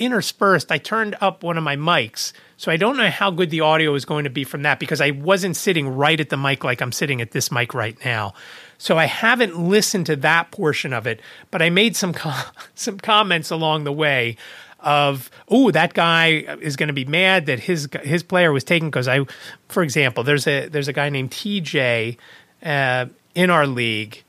[0.00, 2.32] interspersed, I turned up one of my mics.
[2.56, 5.00] So I don't know how good the audio is going to be from that because
[5.00, 8.32] I wasn't sitting right at the mic like I'm sitting at this mic right now.
[8.78, 12.98] So I haven't listened to that portion of it, but I made some com- some
[12.98, 14.36] comments along the way
[14.82, 16.28] of oh that guy
[16.62, 19.20] is going to be mad that his his player was taken because I
[19.68, 22.16] for example there's a there's a guy named TJ
[22.62, 24.24] uh, in our league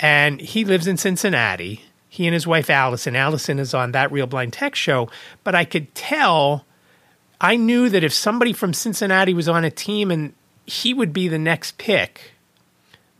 [0.00, 1.82] and he lives in Cincinnati.
[2.08, 3.14] He and his wife Allison.
[3.16, 5.10] Allison is on that Real Blind Tech show,
[5.44, 6.64] but I could tell.
[7.40, 10.32] I knew that if somebody from Cincinnati was on a team and
[10.64, 12.32] he would be the next pick,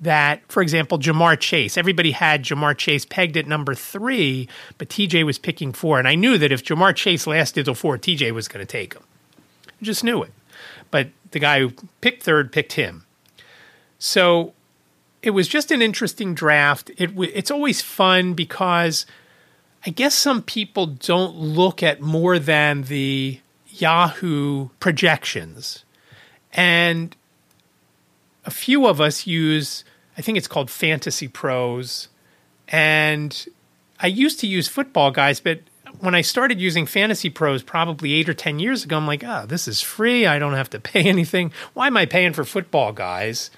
[0.01, 5.25] that, for example, Ja'Marr Chase, everybody had Ja'Marr Chase pegged at number three, but TJ
[5.25, 5.99] was picking four.
[5.99, 8.95] And I knew that if Ja'Marr Chase lasted till four, TJ was going to take
[8.95, 9.03] him.
[9.69, 10.33] I just knew it.
[10.91, 13.05] But the guy who picked third picked him.
[13.99, 14.53] So
[15.27, 16.91] it was just an interesting draft.
[16.97, 19.07] It it's always fun because
[19.85, 25.85] I guess some people don't look at more than the Yahoo projections.
[26.53, 27.15] And
[28.45, 29.85] a few of us use
[30.17, 32.09] I think it's called Fantasy Pros
[32.69, 33.47] and
[33.99, 35.61] I used to use football guys, but
[36.01, 39.45] when I started using Fantasy Pros probably eight or 10 years ago, I'm like, oh,
[39.47, 40.27] this is free.
[40.27, 41.53] I don't have to pay anything.
[41.75, 43.51] Why am I paying for football guys?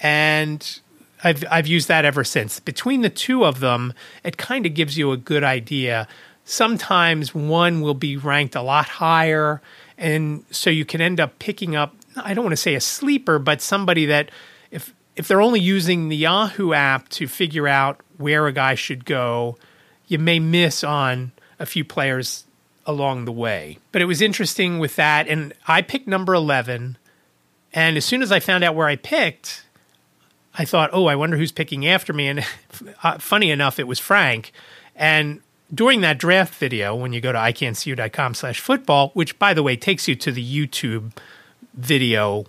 [0.00, 0.80] And
[1.26, 2.60] I've I've used that ever since.
[2.60, 3.92] Between the two of them,
[4.24, 6.06] it kind of gives you a good idea.
[6.44, 9.60] Sometimes one will be ranked a lot higher,
[9.98, 11.94] and so you can end up picking up.
[12.16, 14.30] I don't want to say a sleeper, but somebody that
[14.70, 19.04] if if they're only using the Yahoo app to figure out where a guy should
[19.04, 19.58] go,
[20.06, 22.44] you may miss on a few players
[22.86, 23.78] along the way.
[23.90, 26.96] But it was interesting with that, and I picked number eleven.
[27.72, 29.65] And as soon as I found out where I picked,
[30.58, 32.28] I thought, oh, I wonder who's picking after me.
[32.28, 32.44] And
[33.02, 34.52] uh, funny enough, it was Frank.
[34.94, 35.40] And
[35.74, 39.76] during that draft video, when you go to ican'tseeyou.com slash football, which by the way
[39.76, 41.12] takes you to the YouTube
[41.74, 42.46] video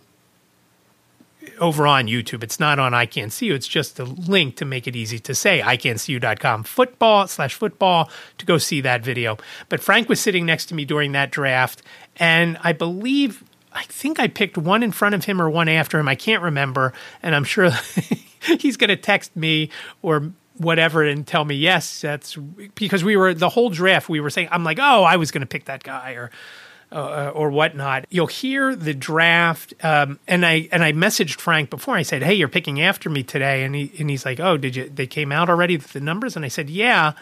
[1.60, 2.44] over on YouTube.
[2.44, 3.56] It's not on I Can't See You.
[3.56, 8.46] It's just a link to make it easy to say ican'tseeyou.com football slash football to
[8.46, 9.38] go see that video.
[9.70, 11.82] But Frank was sitting next to me during that draft,
[12.18, 13.44] and I believe
[13.78, 16.08] I think I picked one in front of him or one after him.
[16.08, 17.70] I can't remember, and I'm sure
[18.60, 19.70] he's going to text me
[20.02, 22.36] or whatever and tell me yes that's
[22.74, 25.42] because we were the whole draft we were saying i'm like oh i was going
[25.42, 26.32] to pick that guy or
[26.92, 28.06] uh, or whatnot.
[28.10, 31.96] You'll hear the draft um, and i and i messaged frank before.
[31.96, 33.64] I said hey you're picking after me today.
[33.64, 36.36] And he and he's like oh did you they came out already the numbers?
[36.36, 37.14] And i said yeah.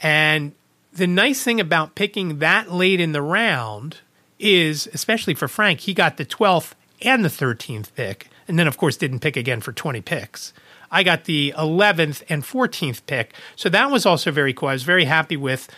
[0.00, 0.52] And
[0.92, 3.98] the nice thing about picking that late in the round
[4.38, 6.72] is especially for frank he got the 12th
[7.02, 10.52] and the 13th pick and then of course didn't pick again for 20 picks
[10.90, 13.34] I got the 11th and 14th pick.
[13.56, 14.68] So that was also very cool.
[14.68, 15.68] I was very happy with.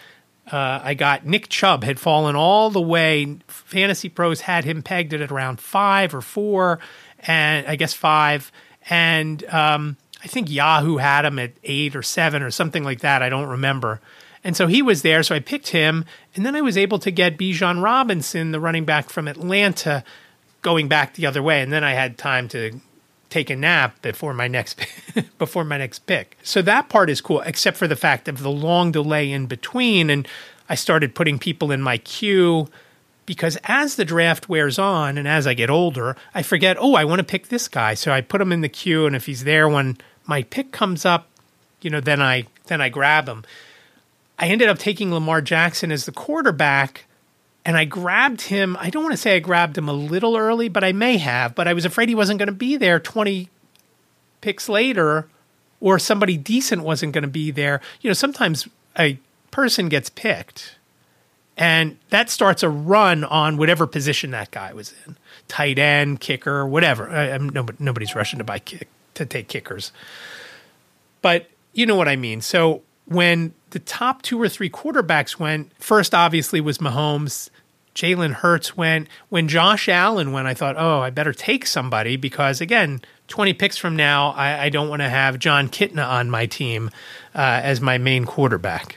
[0.50, 3.38] Uh, I got Nick Chubb had fallen all the way.
[3.46, 6.80] Fantasy Pros had him pegged at around five or four,
[7.20, 8.50] and I guess five.
[8.88, 13.22] And um, I think Yahoo had him at eight or seven or something like that.
[13.22, 14.00] I don't remember.
[14.42, 15.22] And so he was there.
[15.22, 16.04] So I picked him.
[16.34, 20.02] And then I was able to get Bijan Robinson, the running back from Atlanta,
[20.62, 21.60] going back the other way.
[21.60, 22.80] And then I had time to
[23.28, 24.84] take a nap before my next
[25.38, 26.36] before my next pick.
[26.42, 30.10] So that part is cool, except for the fact of the long delay in between.
[30.10, 30.26] And
[30.68, 32.68] I started putting people in my queue
[33.26, 37.04] because as the draft wears on and as I get older, I forget, oh, I
[37.04, 37.94] want to pick this guy.
[37.94, 41.04] So I put him in the queue, and if he's there when my pick comes
[41.04, 41.28] up,
[41.80, 43.44] you know, then I then I grab him.
[44.40, 47.04] I ended up taking Lamar Jackson as the quarterback
[47.64, 48.76] and I grabbed him.
[48.80, 51.54] I don't want to say I grabbed him a little early, but I may have.
[51.54, 53.48] But I was afraid he wasn't going to be there 20
[54.40, 55.28] picks later,
[55.80, 57.80] or somebody decent wasn't going to be there.
[58.00, 58.66] You know, sometimes
[58.98, 59.18] a
[59.50, 60.76] person gets picked,
[61.56, 66.66] and that starts a run on whatever position that guy was in tight end, kicker,
[66.66, 67.10] whatever.
[67.10, 69.92] I, nobody, nobody's rushing to buy kick to take kickers,
[71.20, 72.40] but you know what I mean.
[72.40, 77.50] So when the top two or three quarterbacks went, first obviously was Mahomes.
[77.94, 79.08] Jalen Hurts went.
[79.28, 83.76] When Josh Allen went, I thought, oh, I better take somebody because, again, 20 picks
[83.76, 86.90] from now, I, I don't want to have Jon Kitna on my team
[87.34, 88.96] uh, as my main quarterback.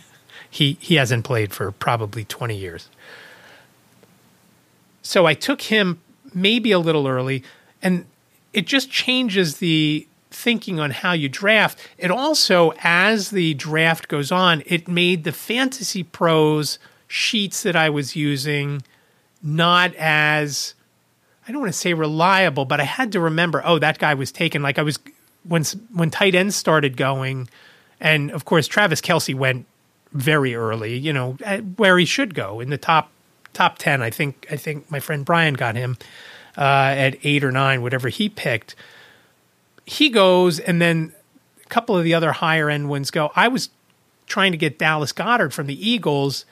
[0.50, 2.88] he, he hasn't played for probably 20 years.
[5.02, 6.00] So I took him
[6.34, 7.42] maybe a little early,
[7.82, 8.06] and
[8.52, 11.78] it just changes the thinking on how you draft.
[11.98, 17.90] It also, as the draft goes on, it made the Fantasy Pros sheets that I
[17.90, 18.82] was using
[19.42, 20.74] not as
[21.46, 24.30] I don't want to say reliable, but I had to remember, oh, that guy was
[24.30, 24.62] taken.
[24.62, 24.98] Like I was
[25.46, 27.48] when when tight ends started going,
[28.00, 29.66] and of course Travis Kelce went
[30.12, 31.32] very early, you know,
[31.76, 33.10] where he should go in the top
[33.52, 34.02] top ten.
[34.02, 35.98] I think I think my friend Brian got him
[36.56, 38.74] uh, at eight or nine, whatever he picked
[39.86, 41.12] he goes, and then
[41.64, 43.32] a couple of the other higher end ones go.
[43.34, 43.70] I was
[44.26, 46.44] trying to get Dallas Goedert from the Eagles.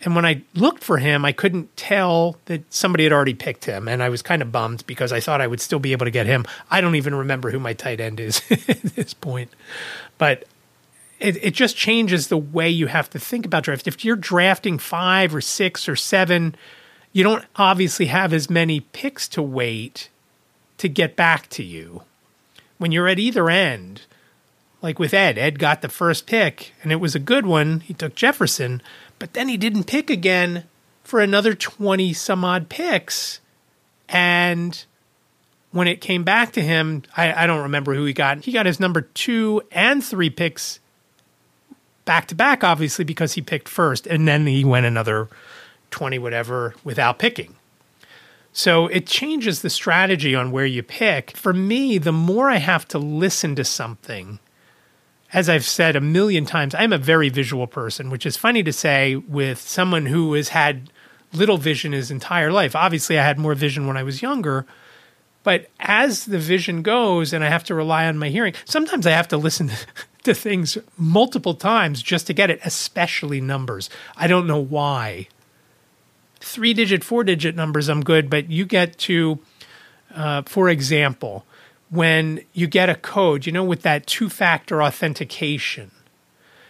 [0.00, 3.86] And when I looked for him, I couldn't tell that somebody had already picked him.
[3.86, 6.10] And I was kind of bummed because I thought I would still be able to
[6.10, 6.44] get him.
[6.70, 9.50] I don't even remember who my tight end is at this point.
[10.18, 10.44] But
[11.20, 13.86] it, it just changes the way you have to think about draft.
[13.86, 16.56] If you're drafting five or six or seven,
[17.12, 20.08] you don't obviously have as many picks to wait
[20.78, 22.02] to get back to you
[22.82, 24.02] when you're at either end,
[24.82, 27.78] like with Ed, Ed got the first pick and it was a good one.
[27.78, 28.82] He took Jefferson,
[29.20, 30.64] but then he didn't pick again
[31.04, 33.38] for another 20 some odd picks.
[34.08, 34.84] And
[35.70, 38.44] when it came back to him, I, I, don't remember who he got.
[38.44, 40.80] He got his number two and three picks
[42.04, 44.08] back to back, obviously, because he picked first.
[44.08, 45.28] And then he went another
[45.92, 47.54] 20 whatever without picking.
[48.52, 51.36] So it changes the strategy on where you pick.
[51.36, 54.38] For me, the more I have to listen to something,
[55.32, 58.72] as I've said a million times, I'm a very visual person, which is funny to
[58.72, 60.90] say with someone who has had
[61.32, 62.76] little vision his entire life.
[62.76, 64.66] Obviously, I had more vision when I was younger.
[65.44, 69.12] But as the vision goes and I have to rely on my hearing, sometimes I
[69.12, 69.70] have to listen
[70.24, 73.88] to things multiple times just to get it, especially numbers.
[74.14, 75.28] I don't know why
[76.42, 78.28] three digit, four digit numbers, I'm good.
[78.28, 79.38] But you get to,
[80.14, 81.46] uh, for example,
[81.90, 85.90] when you get a code, you know, with that two factor authentication,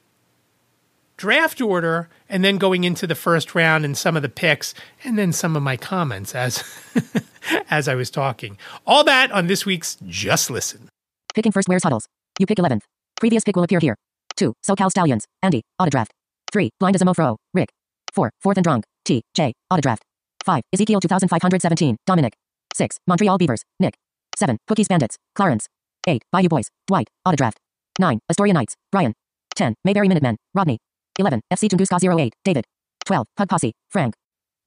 [1.18, 4.72] draft order and then going into the first round and some of the picks
[5.04, 6.64] and then some of my comments as
[7.70, 8.56] as I was talking.
[8.86, 10.88] All that on this week's Just Listen.
[11.34, 12.08] Picking first where's huddles.
[12.38, 12.82] You pick 11th.
[13.20, 13.96] Previous pick will appear here.
[14.36, 14.54] 2.
[14.66, 15.26] SoCal Stallions.
[15.42, 15.62] Andy.
[15.80, 16.08] Autodraft.
[16.52, 16.70] 3.
[16.80, 17.36] Blind as a mofro.
[17.52, 17.68] Rick.
[18.14, 18.30] 4.
[18.40, 18.84] Fourth and drunk.
[19.04, 19.22] T.
[19.34, 19.52] J.
[19.72, 20.02] Autodraft.
[20.44, 20.62] 5.
[20.72, 21.96] Ezekiel 2517.
[22.06, 22.34] Dominic.
[22.74, 22.96] 6.
[23.06, 23.62] Montreal Beavers.
[23.80, 23.94] Nick.
[24.36, 24.56] 7.
[24.68, 25.16] Cookies Bandits.
[25.34, 25.66] Clarence.
[26.06, 26.22] 8.
[26.32, 26.68] Bayou Boys.
[26.86, 27.08] Dwight.
[27.26, 27.56] Autodraft.
[27.98, 28.20] 9.
[28.30, 28.76] Astoria Knights.
[28.92, 29.14] Brian.
[29.56, 29.74] 10.
[29.84, 30.36] Mayberry Minutemen.
[30.54, 30.78] Rodney.
[31.18, 31.40] 11.
[31.52, 32.32] FC Tunguska 08.
[32.44, 32.64] David.
[33.06, 33.26] 12.
[33.36, 33.72] Pug Posse.
[33.90, 34.14] Frank.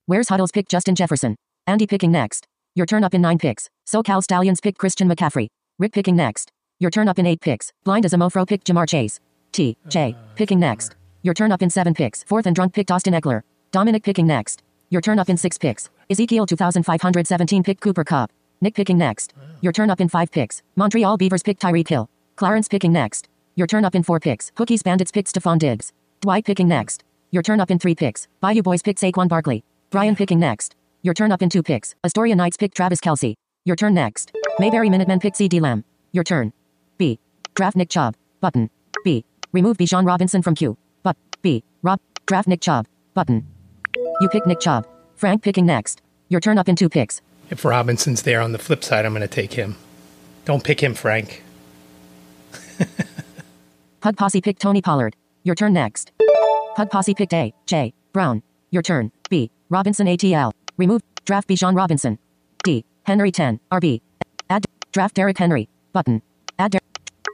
[0.06, 1.36] Where's Huddles pick Justin Jefferson.
[1.68, 2.46] Andy picking next.
[2.76, 3.70] Your turn up in 9 picks.
[3.88, 5.48] SoCal Stallions pick Christian McCaffrey.
[5.80, 6.52] Rick picking next.
[6.80, 7.72] Your turn up in 8 picks.
[7.84, 9.20] Blind as a mofro pick Ja'Marr Chase.
[9.52, 9.78] T.
[9.88, 10.14] J.
[10.18, 10.96] Uh, picking uh, next.
[11.24, 12.24] Your turn up in 7 picks.
[12.24, 13.42] Fourth and drunk picked Austin Ekeler.
[13.72, 14.64] Dominic picking next.
[14.90, 15.90] Your turn up in 6 picks.
[16.10, 18.32] Ezekiel 2517 pick Cooper Kupp.
[18.60, 19.34] Nick picking next.
[19.38, 20.62] Oh, Your turn up in 5 picks.
[20.76, 22.10] Montreal Beavers pick Tyreek Hill.
[22.36, 23.28] Clarence picking next.
[23.56, 24.52] Your turn up in 4 picks.
[24.58, 25.94] Hookie's Bandits pick Stefon Diggs.
[26.22, 27.04] Dwight picking next.
[27.32, 28.28] Your turn up in three picks.
[28.42, 29.64] Bayou Boys pick Saquon Barkley.
[29.90, 30.76] Brian picking next.
[31.02, 31.96] Your turn up in two picks.
[32.04, 33.34] Astoria Knights pick Travis Kelce.
[33.66, 34.32] Your turn next.
[34.60, 35.84] Mayberry Minutemen pick CeeDee Lamb.
[36.12, 36.54] Your turn.
[37.00, 37.18] B.
[37.56, 38.16] Draft Nick Chubb.
[38.40, 38.70] Button.
[39.04, 39.26] B.
[39.52, 40.78] Remove Bijan Robinson from queue.
[41.02, 41.18] But.
[41.42, 41.64] B.
[41.82, 42.00] Rob.
[42.28, 42.86] Draft Nick Chubb.
[43.16, 43.48] Button.
[44.20, 44.86] You pick Nick Chubb.
[45.16, 46.04] Frank picking next.
[46.30, 47.22] Your turn up in two picks.
[47.50, 49.76] If Robinson's there on the flip side, I'm going to take him.
[50.46, 51.44] Don't pick him, Frank.
[54.02, 55.16] Pug Posse pick Tony Pollard.
[55.44, 56.12] Your turn next.
[56.76, 57.54] Pug Posse picked A.
[57.66, 57.94] J.
[58.14, 58.44] Brown.
[58.70, 59.12] Your turn.
[59.30, 59.50] B.
[59.70, 60.52] Robinson ATL.
[60.78, 61.02] Remove.
[61.26, 62.18] Draft Bijan Robinson.
[62.64, 62.86] D.
[63.04, 63.60] Henry 10.
[63.72, 64.02] RB.
[64.50, 64.66] Add.
[64.92, 65.68] Draft Derrick Henry.
[65.94, 66.22] Button.
[66.60, 66.72] Add.
[66.72, 66.80] Der-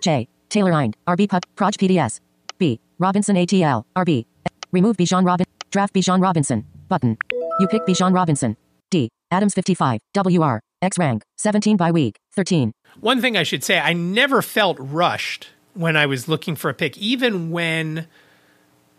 [0.02, 0.28] J.
[0.50, 0.96] Taylor Hind.
[1.08, 1.44] RB Pug.
[1.56, 2.20] Proj PDS.
[2.58, 2.80] B.
[2.98, 3.84] Robinson ATL.
[3.96, 4.26] RB.
[4.72, 5.46] Remove Bijan Robin.
[5.72, 6.66] Draft Bijan Robinson.
[6.88, 7.18] Button.
[7.60, 8.56] You pick Bijan Robinson.
[8.90, 9.10] D.
[9.32, 10.00] Adams 55.
[10.14, 10.60] WR.
[10.82, 11.24] X rank.
[11.38, 12.18] 17 by week.
[12.36, 12.72] 13.
[13.02, 16.74] One thing I should say, I never felt rushed when I was looking for a
[16.74, 18.08] pick, even when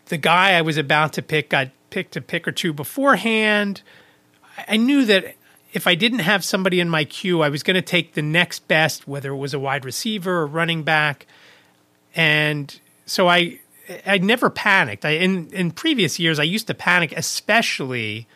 [0.06, 3.82] the guy I was about to pick got picked a pick or two beforehand.
[4.66, 5.36] I knew that
[5.72, 8.66] if I didn't have somebody in my queue, I was going to take the next
[8.68, 11.26] best, whether it was a wide receiver or running back.
[12.14, 13.60] And so I
[14.06, 15.04] I never panicked.
[15.04, 18.26] I in in previous years I used to panic, especially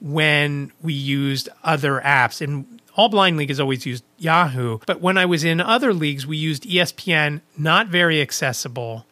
[0.00, 2.40] when we used other apps.
[2.40, 6.26] And all Blind League has always used Yahoo, but when I was in other leagues,
[6.26, 9.06] we used ESPN, not very accessible,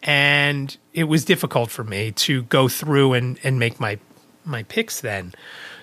[0.00, 3.98] and it was difficult for me to go through and, and make my
[4.44, 5.34] my picks then.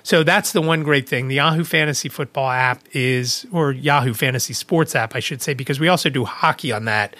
[0.03, 1.27] So that's the one great thing.
[1.27, 5.81] The Yahoo Fantasy Football app is, or Yahoo Fantasy Sports app, I should say, because
[5.81, 7.13] we also do hockey on that,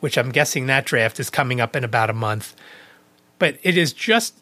[0.00, 2.56] which I'm guessing that draft is coming up in about a month.
[3.38, 4.40] But it is just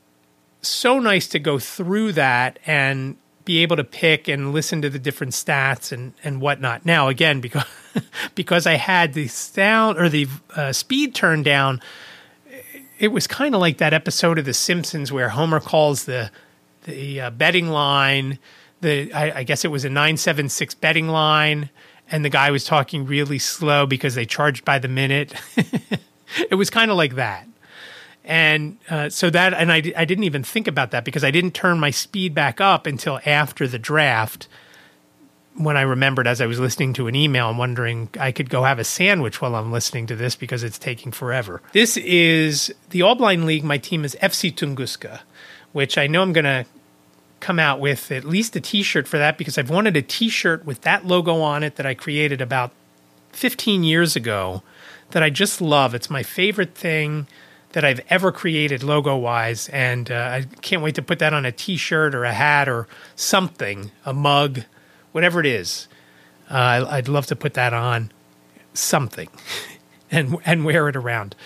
[0.63, 4.99] so nice to go through that and be able to pick and listen to the
[4.99, 6.85] different stats and, and whatnot.
[6.85, 7.65] Now, again, because
[8.35, 11.81] because I had the sound or the uh, speed turned down,
[12.99, 16.31] it was kind of like that episode of The Simpsons where Homer calls the
[16.83, 18.39] the uh, betting line.
[18.83, 21.71] The I, I guess it was a nine seven six betting line,
[22.11, 25.33] and the guy was talking really slow because they charged by the minute.
[26.51, 27.47] it was kind of like that
[28.27, 31.53] and uh, so that and I, I didn't even think about that because i didn't
[31.53, 34.49] turn my speed back up until after the draft
[35.55, 38.65] when i remembered as i was listening to an email and wondering i could go
[38.65, 41.63] have a sandwich while i'm listening to this because it's taking forever.
[41.73, 43.65] This is the all blind league.
[43.65, 45.21] My team is fc tunguska
[45.73, 46.67] which i know i'm going to
[47.39, 50.81] come out with at least a t-shirt for that because i've wanted a t-shirt with
[50.81, 52.73] that logo on it that i created about
[53.33, 54.63] 15 years ago
[55.11, 55.95] that i just love.
[55.95, 57.29] It's my favorite thing
[57.77, 59.69] that I've ever created logo wise.
[59.69, 62.71] And uh, I can't wait to put that on a t shirt or a hat
[62.71, 64.63] or something, a mug,
[65.13, 65.87] whatever it is.
[66.49, 68.13] Uh, I'd love to put that on
[68.73, 69.29] something
[70.11, 71.37] and, and wear it around.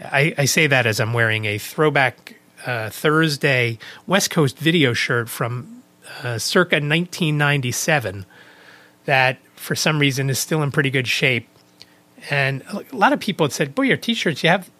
[0.00, 5.28] I, I say that as I'm wearing a throwback uh, Thursday West Coast video shirt
[5.28, 5.82] from
[6.22, 8.24] uh, circa 1997
[9.06, 11.48] that for some reason is still in pretty good shape.
[12.30, 14.70] And a lot of people had said, "Boy, your t-shirts you have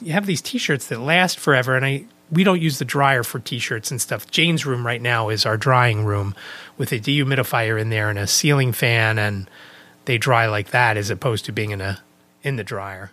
[0.00, 3.38] you have these t-shirts that last forever." And I we don't use the dryer for
[3.38, 4.30] t-shirts and stuff.
[4.30, 6.34] Jane's room right now is our drying room
[6.76, 9.48] with a dehumidifier in there and a ceiling fan and
[10.06, 12.00] they dry like that as opposed to being in a
[12.42, 13.10] in the dryer.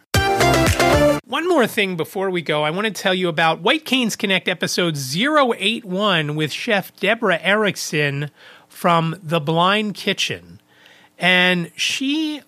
[1.25, 4.47] One more thing before we go, I want to tell you about White Canes Connect
[4.47, 8.29] episode 081 with chef Deborah Erickson
[8.67, 10.61] from The Blind Kitchen.
[11.17, 12.41] And she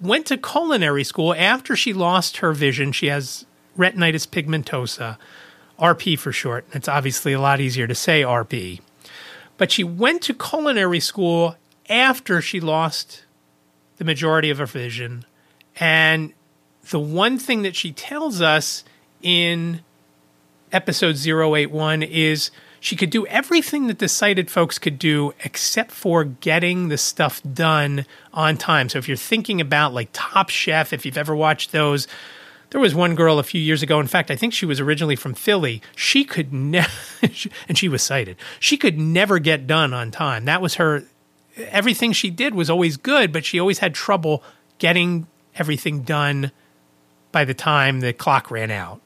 [0.00, 2.92] went to culinary school after she lost her vision.
[2.92, 3.46] She has
[3.76, 5.16] retinitis pigmentosa,
[5.78, 6.66] RP for short.
[6.72, 8.80] It's obviously a lot easier to say RP.
[9.56, 11.56] But she went to culinary school
[11.88, 13.24] after she lost
[13.98, 15.24] the majority of her vision.
[15.76, 16.32] And
[16.90, 18.84] the one thing that she tells us
[19.22, 19.80] in
[20.72, 22.50] episode 081 is
[22.80, 27.42] she could do everything that the sighted folks could do except for getting the stuff
[27.42, 28.88] done on time.
[28.88, 32.08] So if you're thinking about like Top Chef, if you've ever watched those,
[32.70, 34.00] there was one girl a few years ago.
[34.00, 35.82] In fact, I think she was originally from Philly.
[35.96, 36.90] She could never,
[37.68, 38.36] and she was sighted.
[38.58, 40.44] She could never get done on time.
[40.44, 41.04] That was her.
[41.56, 44.42] Everything she did was always good, but she always had trouble
[44.78, 46.52] getting everything done
[47.32, 49.00] by the time the clock ran out.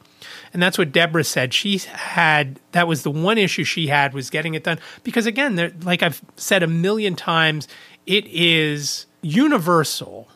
[0.53, 1.53] And that's what Deborah said.
[1.53, 5.75] She had that was the one issue she had was getting it done because again,
[5.83, 7.67] like I've said a million times,
[8.07, 10.29] it is universal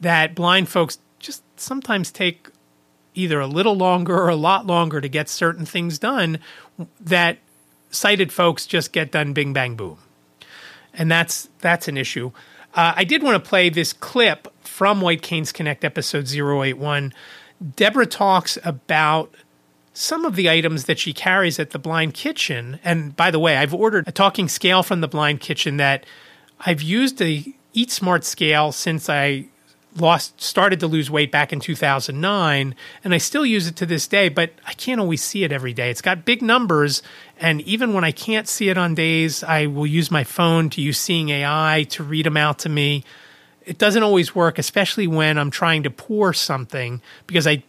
[0.00, 2.48] that blind folks just sometimes take
[3.16, 6.38] either a little longer or a lot longer to get certain things done
[7.00, 7.38] that
[7.90, 9.98] sighted folks just get done bing bang boom.
[10.94, 12.30] And that's that's an issue.
[12.74, 17.12] Uh, I did want to play this clip from White Canes Connect episode 081.
[17.74, 19.34] Deborah talks about
[19.94, 22.78] some of the items that she carries at the Blind Kitchen.
[22.84, 26.04] And by the way, I've ordered a talking scale from the Blind Kitchen that
[26.60, 29.46] I've used the Eat Smart scale since I
[30.00, 32.74] lost started to lose weight back in 2009
[33.04, 35.72] and I still use it to this day but I can't always see it every
[35.72, 35.90] day.
[35.90, 37.02] It's got big numbers
[37.38, 40.80] and even when I can't see it on days I will use my phone to
[40.80, 43.04] use seeing AI to read them out to me.
[43.64, 47.62] It doesn't always work especially when I'm trying to pour something because I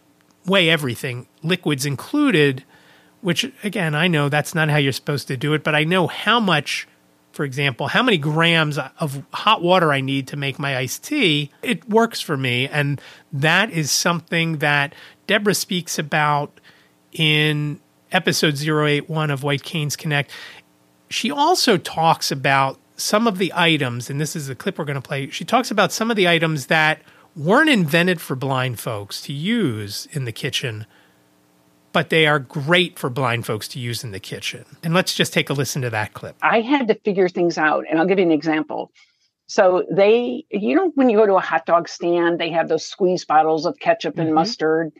[0.48, 2.64] weigh everything, liquids included,
[3.20, 6.06] which again, I know that's not how you're supposed to do it, but I know
[6.06, 6.88] how much,
[7.38, 11.52] for example, how many grams of hot water I need to make my iced tea.
[11.62, 12.66] It works for me.
[12.66, 13.00] And
[13.32, 14.92] that is something that
[15.28, 16.58] Deborah speaks about
[17.12, 17.78] in
[18.10, 20.32] episode 081 of White Canes Connect.
[21.10, 25.00] She also talks about some of the items, and this is the clip we're going
[25.00, 25.30] to play.
[25.30, 27.02] She talks about some of the items that
[27.36, 30.86] weren't invented for blind folks to use in the kitchen,
[31.98, 34.64] but they are great for blind folks to use in the kitchen.
[34.84, 36.36] And let's just take a listen to that clip.
[36.40, 38.92] I had to figure things out, and I'll give you an example.
[39.48, 42.86] So they, you know, when you go to a hot dog stand, they have those
[42.86, 44.26] squeeze bottles of ketchup mm-hmm.
[44.26, 44.92] and mustard.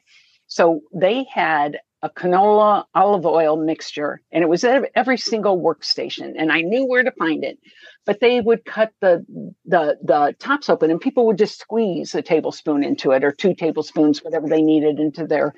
[0.49, 6.34] So they had a canola olive oil mixture, and it was at every single workstation,
[6.36, 7.61] and I knew where to find it
[8.09, 9.22] but they would cut the
[9.66, 13.55] the the tops open and people would just squeeze a tablespoon into it or two
[13.55, 15.53] tablespoons whatever they needed into there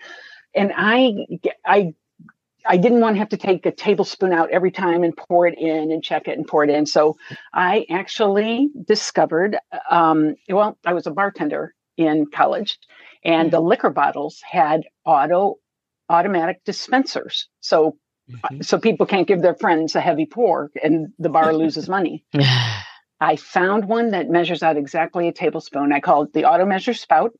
[0.55, 1.15] and i
[1.65, 1.95] i
[2.67, 5.59] I didn't want to have to take a tablespoon out every time and pour it
[5.59, 6.85] in and check it and pour it in.
[6.85, 7.17] So
[7.55, 9.57] I actually discovered,
[9.91, 12.79] um, well, I was a bartender in college,
[13.25, 13.57] and mm-hmm.
[13.57, 15.57] the liquor bottles had auto
[16.11, 17.49] automatic dispensers.
[17.61, 17.97] So
[18.31, 18.63] Mm-hmm.
[18.63, 22.25] So people can't give their friends a heavy pour and the bar loses money.
[23.21, 25.93] I found one that measures out exactly a tablespoon.
[25.93, 27.33] I call it the auto measure spout.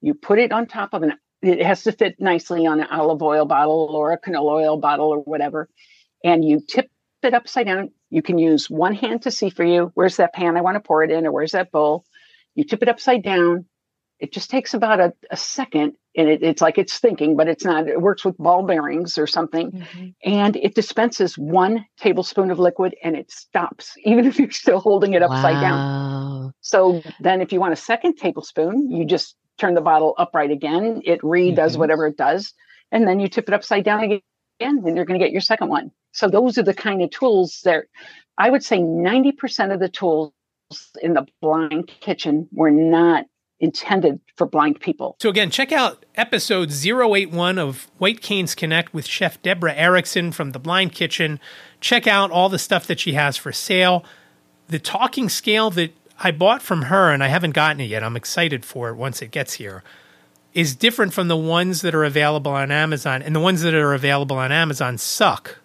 [0.00, 3.22] You put it on top of an, it has to fit nicely on an olive
[3.22, 5.68] oil bottle or a canola oil bottle or whatever.
[6.24, 6.90] And you tip
[7.22, 7.90] it upside down.
[8.10, 9.90] You can use one hand to see for you.
[9.94, 12.04] Where's that pan I want to pour it in, or where's that bowl?
[12.54, 13.66] You tip it upside down.
[14.18, 17.64] It just takes about a, a second and it, it's like it's thinking, but it's
[17.64, 17.86] not.
[17.86, 20.06] It works with ball bearings or something, mm-hmm.
[20.24, 25.12] and it dispenses one tablespoon of liquid and it stops, even if you're still holding
[25.12, 25.60] it upside wow.
[25.60, 26.54] down.
[26.62, 31.02] So then, if you want a second tablespoon, you just turn the bottle upright again.
[31.04, 31.80] It redoes mm-hmm.
[31.80, 32.52] whatever it does,
[32.92, 34.20] and then you tip it upside down again,
[34.60, 35.90] and you're going to get your second one.
[36.12, 37.84] So those are the kind of tools that
[38.38, 40.32] I would say 90% of the tools
[41.00, 43.26] in the blind kitchen were not
[43.60, 45.16] intended for blind people.
[45.20, 50.52] So again, check out episode 081 of White Canes Connect with Chef Deborah Erickson from
[50.52, 51.40] the Blind Kitchen.
[51.80, 54.04] Check out all the stuff that she has for sale.
[54.68, 58.02] The talking scale that I bought from her and I haven't gotten it yet.
[58.02, 59.82] I'm excited for it once it gets here.
[60.54, 63.92] is different from the ones that are available on Amazon, and the ones that are
[63.92, 65.58] available on Amazon suck.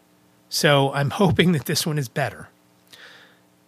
[0.49, 2.49] So I'm hoping that this one is better.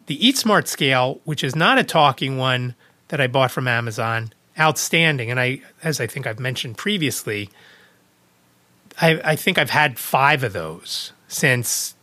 [0.07, 2.75] The Eat Smart scale, which is not a talking one
[3.07, 5.31] that I bought from Amazon, outstanding.
[5.31, 7.49] And I, as I think I've mentioned previously,
[9.01, 11.95] I, I think I've had five of those since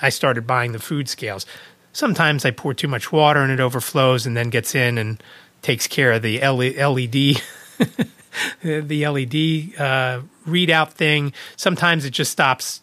[0.00, 1.44] I started buying the food scales.
[1.92, 5.22] Sometimes I pour too much water and it overflows and then gets in and
[5.62, 7.42] takes care of the LED,
[8.62, 11.32] the LED uh, readout thing.
[11.56, 12.80] Sometimes it just stops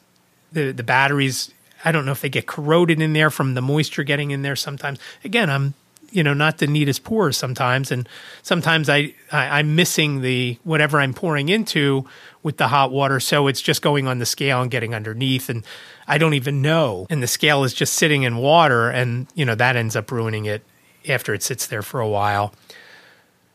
[0.51, 1.51] the the batteries.
[1.85, 4.55] I don't know if they get corroded in there from the moisture getting in there.
[4.55, 5.73] Sometimes, again, I'm
[6.11, 8.07] you know not the neatest pourer sometimes, and
[8.41, 12.05] sometimes I, I I'm missing the whatever I'm pouring into
[12.43, 15.63] with the hot water, so it's just going on the scale and getting underneath, and
[16.07, 19.55] I don't even know, and the scale is just sitting in water, and you know
[19.55, 20.63] that ends up ruining it
[21.07, 22.53] after it sits there for a while.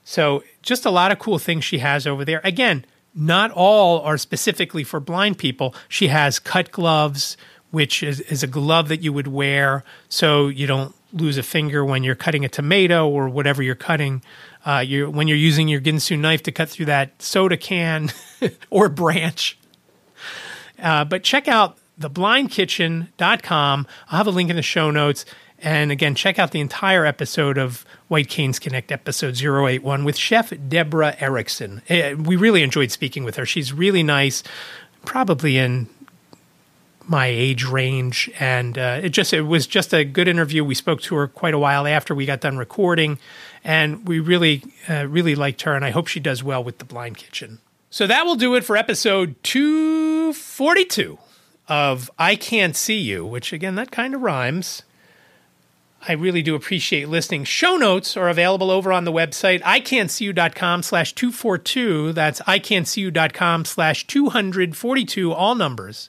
[0.05, 2.41] So just a lot of cool things she has over there.
[2.45, 2.85] Again,
[3.15, 5.75] not all are specifically for blind people.
[5.89, 7.37] She has cut gloves,
[7.71, 11.85] which is, is a glove that you would wear so you don't lose a finger
[11.85, 14.23] when you're cutting a tomato or whatever you're cutting.
[14.65, 18.11] Uh, you're, when you're using your Ginsu knife to cut through that soda can
[18.71, 19.59] or branch.
[20.79, 23.87] Uh, but check out theblindkitchen.com.
[24.09, 25.25] I'll have a link in the show notes.
[25.59, 30.53] And again, check out the entire episode of White Canes Connect, episode 081, with Chef
[30.69, 31.83] Deborah Erickson.
[31.89, 33.47] Eh, we really enjoyed speaking with her.
[33.47, 34.43] She's really nice,
[35.05, 35.89] probably in
[37.09, 41.01] my age range and uh, it just it was just a good interview we spoke
[41.01, 43.19] to her quite a while after we got done recording
[43.65, 46.85] and we really uh, really liked her and i hope she does well with the
[46.85, 47.59] blind kitchen
[47.91, 51.19] so that will do it for episode 242
[51.69, 54.83] of i can't see you which again that kind of rhymes
[56.09, 57.45] I really do appreciate listening.
[57.45, 62.13] Show notes are available over on the website, ican'tseeyou.com slash 242.
[62.13, 66.09] That's ican'tseeyou.com slash 242, all numbers.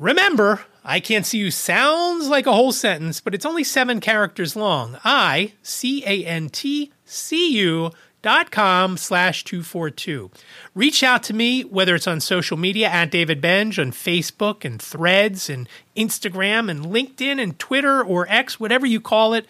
[0.00, 4.56] Remember, I Can't See You sounds like a whole sentence, but it's only seven characters
[4.56, 4.98] long.
[5.04, 7.90] I, C A N T C U
[8.22, 10.30] dot com slash 242
[10.74, 14.82] reach out to me whether it's on social media at david benj on facebook and
[14.82, 19.46] threads and instagram and linkedin and twitter or x whatever you call it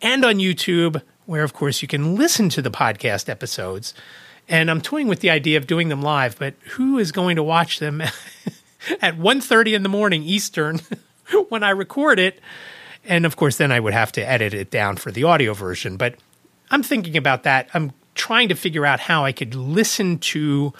[0.00, 3.94] and on youtube where of course you can listen to the podcast episodes.
[4.48, 7.42] And i'm toying with the idea of doing them live but who is going to
[7.44, 8.02] watch them
[9.02, 10.80] at 1.30 in the morning eastern
[11.48, 12.40] when i record it
[13.04, 15.96] and of course then i would have to edit it down for the audio version
[15.96, 16.16] but
[16.72, 17.68] I'm thinking about that.
[17.74, 20.72] I'm trying to figure out how I could listen to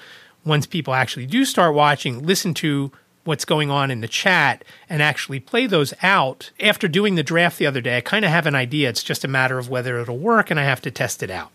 [0.44, 2.90] once people actually do start watching, listen to
[3.24, 6.50] what's going on in the chat and actually play those out.
[6.59, 8.88] After doing the draft the other day, I kind of have an idea.
[8.88, 11.53] It's just a matter of whether it'll work and I have to test it out.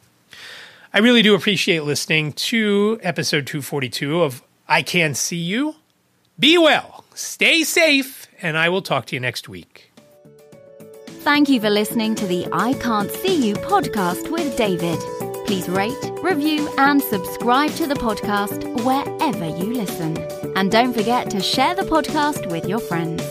[0.93, 5.77] I really do appreciate listening to episode 242 of I Can See You.
[6.37, 9.93] Be well, stay safe, and I will talk to you next week.
[11.07, 14.99] Thank you for listening to the I Can't See You podcast with David.
[15.47, 20.19] Please rate, review, and subscribe to the podcast wherever you listen.
[20.57, 23.23] And don't forget to share the podcast with your friends.